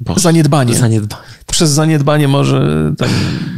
[0.01, 0.75] Boże, zaniedbanie.
[0.75, 1.23] Zaniedbanie.
[1.47, 3.09] Przez zaniedbanie może, tak,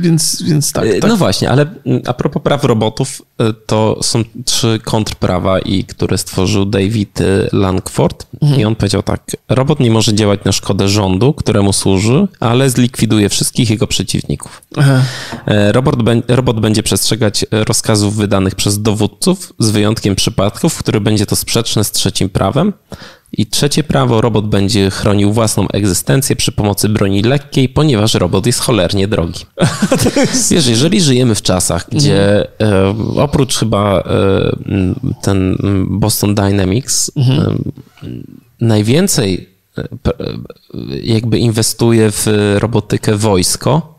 [0.01, 1.67] więc, więc tak, tak, No właśnie, ale
[2.07, 8.27] a propos praw robotów, y, to są trzy kontrprawa, i które stworzył David y, Langford
[8.43, 8.61] mhm.
[8.61, 13.29] i on powiedział tak, robot nie może działać na szkodę rządu, któremu służy, ale zlikwiduje
[13.29, 14.63] wszystkich jego przeciwników.
[14.77, 15.03] Aha.
[15.47, 15.95] E, robot,
[16.29, 21.85] robot będzie przestrzegać rozkazów wydanych przez dowódców, z wyjątkiem przypadków, w których będzie to sprzeczne
[21.85, 22.73] z trzecim prawem,
[23.33, 28.61] i trzecie prawo, robot będzie chronił własną egzystencję przy pomocy broni lekkiej, ponieważ robot jest
[28.61, 29.47] cholernie drogi.
[30.51, 34.05] Wiesz, jeżeli żyjemy w czasach, gdzie e, oprócz chyba e,
[35.23, 35.57] ten
[35.91, 37.65] Boston Dynamics mhm.
[38.03, 38.09] e,
[38.61, 39.49] najwięcej
[39.79, 39.85] e,
[41.03, 42.27] jakby inwestuje w
[42.59, 43.99] robotykę wojsko,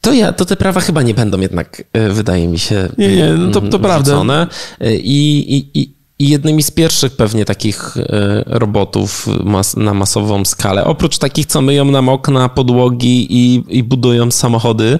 [0.00, 3.32] to ja, to te prawa chyba nie będą jednak, e, wydaje mi się, nie, nie,
[3.32, 4.46] no to, to prawda.
[4.80, 10.44] E, I, i, i i jednymi z pierwszych pewnie takich e, robotów mas na masową
[10.44, 14.98] skalę, oprócz takich, co myją nam okna, podłogi i, i budują samochody,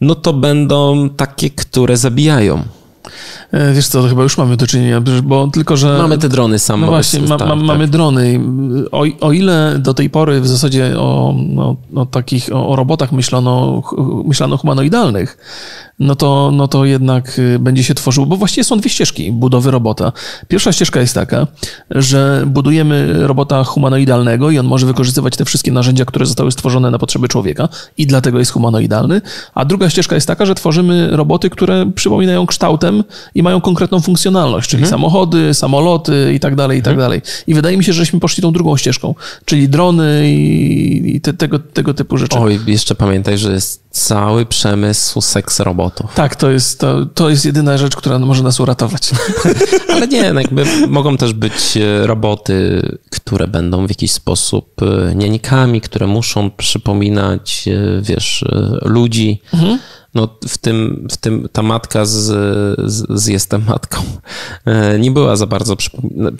[0.00, 2.62] no to będą takie, które zabijają.
[3.52, 5.98] E, wiesz co, to chyba już mamy do czynienia, bo tylko, że...
[5.98, 6.80] Mamy te drony same.
[6.80, 7.58] No właśnie, ma, ma, tak.
[7.58, 8.40] mamy drony.
[8.92, 13.82] O, o, ile do tej pory w zasadzie o, o, o takich, o, robotach myślano,
[14.24, 15.36] myślano humanoidalnych,
[15.98, 19.70] no to, no to jednak y, będzie się tworzyło, bo właściwie są dwie ścieżki budowy
[19.70, 20.12] robota.
[20.48, 21.46] Pierwsza ścieżka jest taka,
[21.90, 26.98] że budujemy robota humanoidalnego i on może wykorzystywać te wszystkie narzędzia, które zostały stworzone na
[26.98, 29.20] potrzeby człowieka i dlatego jest humanoidalny,
[29.54, 32.95] a druga ścieżka jest taka, że tworzymy roboty, które przypominają kształtem
[33.34, 34.90] i mają konkretną funkcjonalność, czyli hmm.
[34.90, 37.04] samochody, samoloty i tak dalej, i tak hmm.
[37.04, 37.22] dalej.
[37.46, 41.58] I wydaje mi się, żeśmy poszli tą drugą ścieżką, czyli drony i, i te, tego,
[41.58, 42.38] tego typu rzeczy.
[42.38, 46.14] Oj, jeszcze pamiętaj, że jest cały przemysł seks robotów.
[46.14, 49.10] Tak, to jest, to, to jest jedyna rzecz, która może nas uratować.
[49.94, 55.14] Ale nie, no jakby mogą też być e, roboty, które będą w jakiś sposób e,
[55.14, 58.44] nianikami, które muszą przypominać, e, wiesz,
[58.82, 59.40] ludzi.
[59.54, 59.78] Mhm
[60.16, 62.14] no w tym, w tym ta matka z,
[62.90, 64.02] z, z Jestem Matką
[64.64, 65.76] e, nie była za bardzo,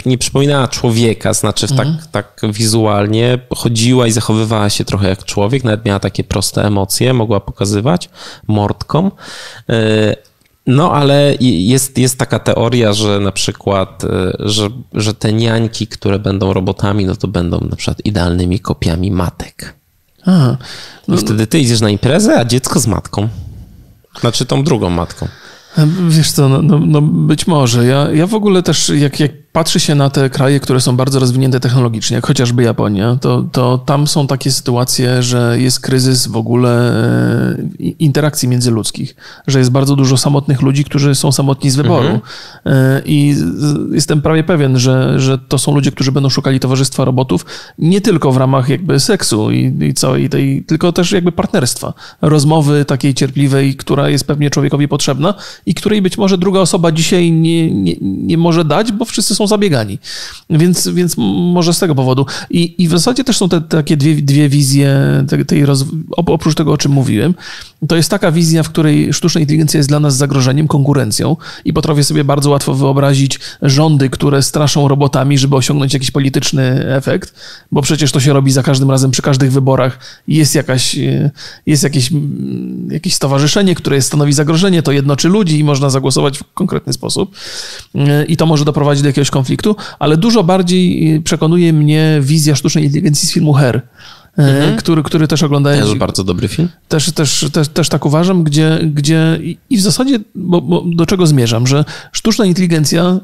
[0.06, 1.98] nie przypominała człowieka, znaczy tak, mhm.
[2.12, 7.40] tak wizualnie chodziła i zachowywała się trochę jak człowiek, nawet miała takie proste emocje, mogła
[7.40, 8.08] pokazywać
[8.46, 9.10] mordką.
[9.68, 10.16] E,
[10.66, 16.18] no, ale jest, jest taka teoria, że na przykład, e, że, że te niańki, które
[16.18, 19.74] będą robotami, no to będą na przykład idealnymi kopiami matek.
[20.26, 20.56] Aha.
[21.08, 23.28] No, I wtedy ty idziesz na imprezę, a dziecko z matką.
[24.20, 25.28] Znaczy tą drugą matką.
[26.08, 27.86] Wiesz co, no, no, no, być może.
[27.86, 31.20] Ja, ja w ogóle też, jak, jak patrzy się na te kraje, które są bardzo
[31.20, 36.36] rozwinięte technologicznie, jak chociażby Japonia, to, to tam są takie sytuacje, że jest kryzys w
[36.36, 36.92] ogóle
[37.80, 42.08] e, interakcji międzyludzkich, że jest bardzo dużo samotnych ludzi, którzy są samotni z wyboru.
[42.08, 42.20] Mhm.
[42.66, 43.34] E, I
[43.92, 47.46] jestem prawie pewien, że, że to są ludzie, którzy będą szukali towarzystwa robotów
[47.78, 51.94] nie tylko w ramach jakby seksu i, i całej tej, tylko też jakby partnerstwa.
[52.22, 55.34] Rozmowy takiej cierpliwej, która jest pewnie człowiekowi potrzebna
[55.66, 59.45] i której być może druga osoba dzisiaj nie, nie, nie może dać, bo wszyscy są
[59.46, 59.98] zabiegani.
[60.50, 61.14] Więc, więc
[61.52, 62.26] może z tego powodu.
[62.50, 64.96] I, i w zasadzie też są te takie dwie, dwie wizje
[65.28, 65.84] tej, tej roz...
[66.16, 67.34] oprócz tego, o czym mówiłem.
[67.88, 72.04] To jest taka wizja, w której sztuczna inteligencja jest dla nas zagrożeniem, konkurencją i potrafię
[72.04, 77.34] sobie bardzo łatwo wyobrazić rządy, które straszą robotami, żeby osiągnąć jakiś polityczny efekt,
[77.72, 79.98] bo przecież to się robi za każdym razem przy każdych wyborach.
[80.28, 80.96] Jest jakaś,
[81.66, 82.10] jest jakieś,
[82.90, 87.36] jakieś stowarzyszenie, które stanowi zagrożenie, to jednoczy ludzi i można zagłosować w konkretny sposób
[88.28, 93.28] i to może doprowadzić do jakiegoś konfliktu, ale dużo bardziej przekonuje mnie wizja sztucznej inteligencji
[93.28, 93.82] z filmu Her
[94.36, 94.76] mhm.
[94.76, 95.80] który, który też oglądałem.
[95.80, 96.68] Jest bardzo dobry film.
[96.88, 101.26] Też, też, też, też tak uważam, gdzie, gdzie i w zasadzie, bo, bo do czego
[101.26, 103.20] zmierzam, że sztuczna inteligencja e,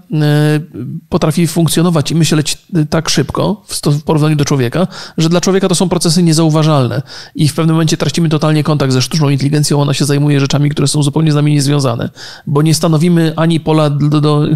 [1.09, 2.59] potrafi funkcjonować i myśleć
[2.91, 4.87] tak szybko w porównaniu do człowieka,
[5.19, 7.03] że dla człowieka to są procesy niezauważalne
[7.35, 10.89] i w pewnym momencie tracimy totalnie kontakt ze sztuczną inteligencją, ona się zajmuje rzeczami, które
[10.89, 12.11] są zupełnie z nami niezwiązane,
[12.47, 14.47] bo nie stanowimy ani pola do, do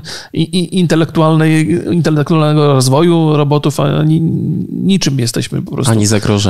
[0.72, 4.20] intelektualnej, intelektualnego rozwoju robotów, ani
[4.70, 5.92] niczym jesteśmy po prostu.
[5.92, 6.45] Ani zagrożenia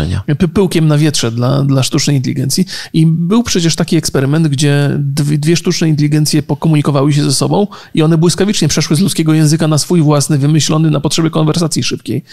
[0.55, 2.65] Pyłkiem na wietrze dla, dla sztucznej inteligencji.
[2.93, 8.03] I był przecież taki eksperyment, gdzie dwie, dwie sztuczne inteligencje pokomunikowały się ze sobą i
[8.03, 12.25] one błyskawicznie przeszły z ludzkiego języka na swój własny, wymyślony na potrzeby konwersacji szybkiej.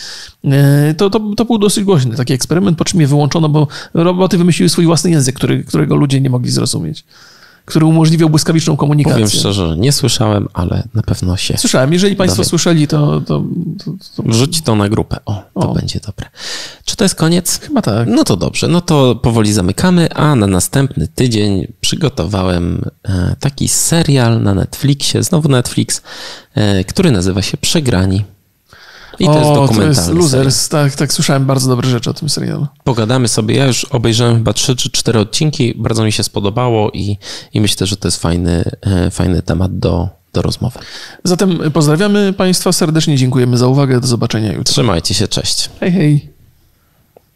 [0.43, 4.37] E, to, to, to był dosyć głośny taki eksperyment, po czym je wyłączono, bo roboty
[4.37, 7.05] wymyśliły swój własny język, który, którego ludzie nie mogli zrozumieć
[7.65, 9.13] który umożliwiał błyskawiczną komunikację.
[9.13, 11.57] Powiem szczerze, nie słyszałem, ale na pewno się.
[11.57, 11.93] Słyszałem.
[11.93, 12.49] Jeżeli Państwo dowiem.
[12.49, 13.43] słyszeli, to, to,
[13.85, 14.23] to, to...
[14.23, 15.17] Wrzuć to na grupę.
[15.25, 15.73] O, to o.
[15.73, 16.29] będzie dobre.
[16.85, 17.59] Czy to jest koniec?
[17.59, 18.07] Chyba tak.
[18.07, 18.67] No to dobrze.
[18.67, 25.49] No to powoli zamykamy, a na następny tydzień przygotowałem e, taki serial na Netflixie, znowu
[25.49, 26.01] Netflix,
[26.55, 28.23] e, który nazywa się Przegrani.
[29.19, 32.13] I to o, jest dokumentalny to jest Losers, tak, tak, słyszałem bardzo dobre rzeczy o
[32.13, 32.67] tym serialu.
[32.83, 37.17] Pogadamy sobie, ja już obejrzałem chyba trzy czy cztery odcinki, bardzo mi się spodobało i,
[37.53, 40.79] i myślę, że to jest fajny, e, fajny temat do, do rozmowy.
[41.23, 44.73] Zatem pozdrawiamy Państwa serdecznie, dziękujemy za uwagę, do zobaczenia jutro.
[44.73, 45.69] Trzymajcie się, cześć.
[45.79, 46.32] Hej, hej.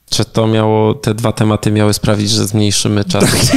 [0.10, 3.26] Czy to miało, te dwa tematy miały sprawić, że zmniejszymy czas?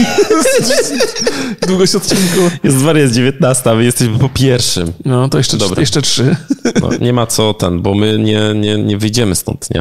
[1.68, 2.40] Długość odcinku.
[2.64, 4.92] Jest dwa, jest 19, a my jesteśmy po pierwszym.
[5.04, 5.80] No, to jeszcze, Dobra.
[5.80, 6.36] jeszcze trzy.
[6.80, 9.80] No, nie ma co ten, bo my nie, nie, nie wyjdziemy stąd, nie?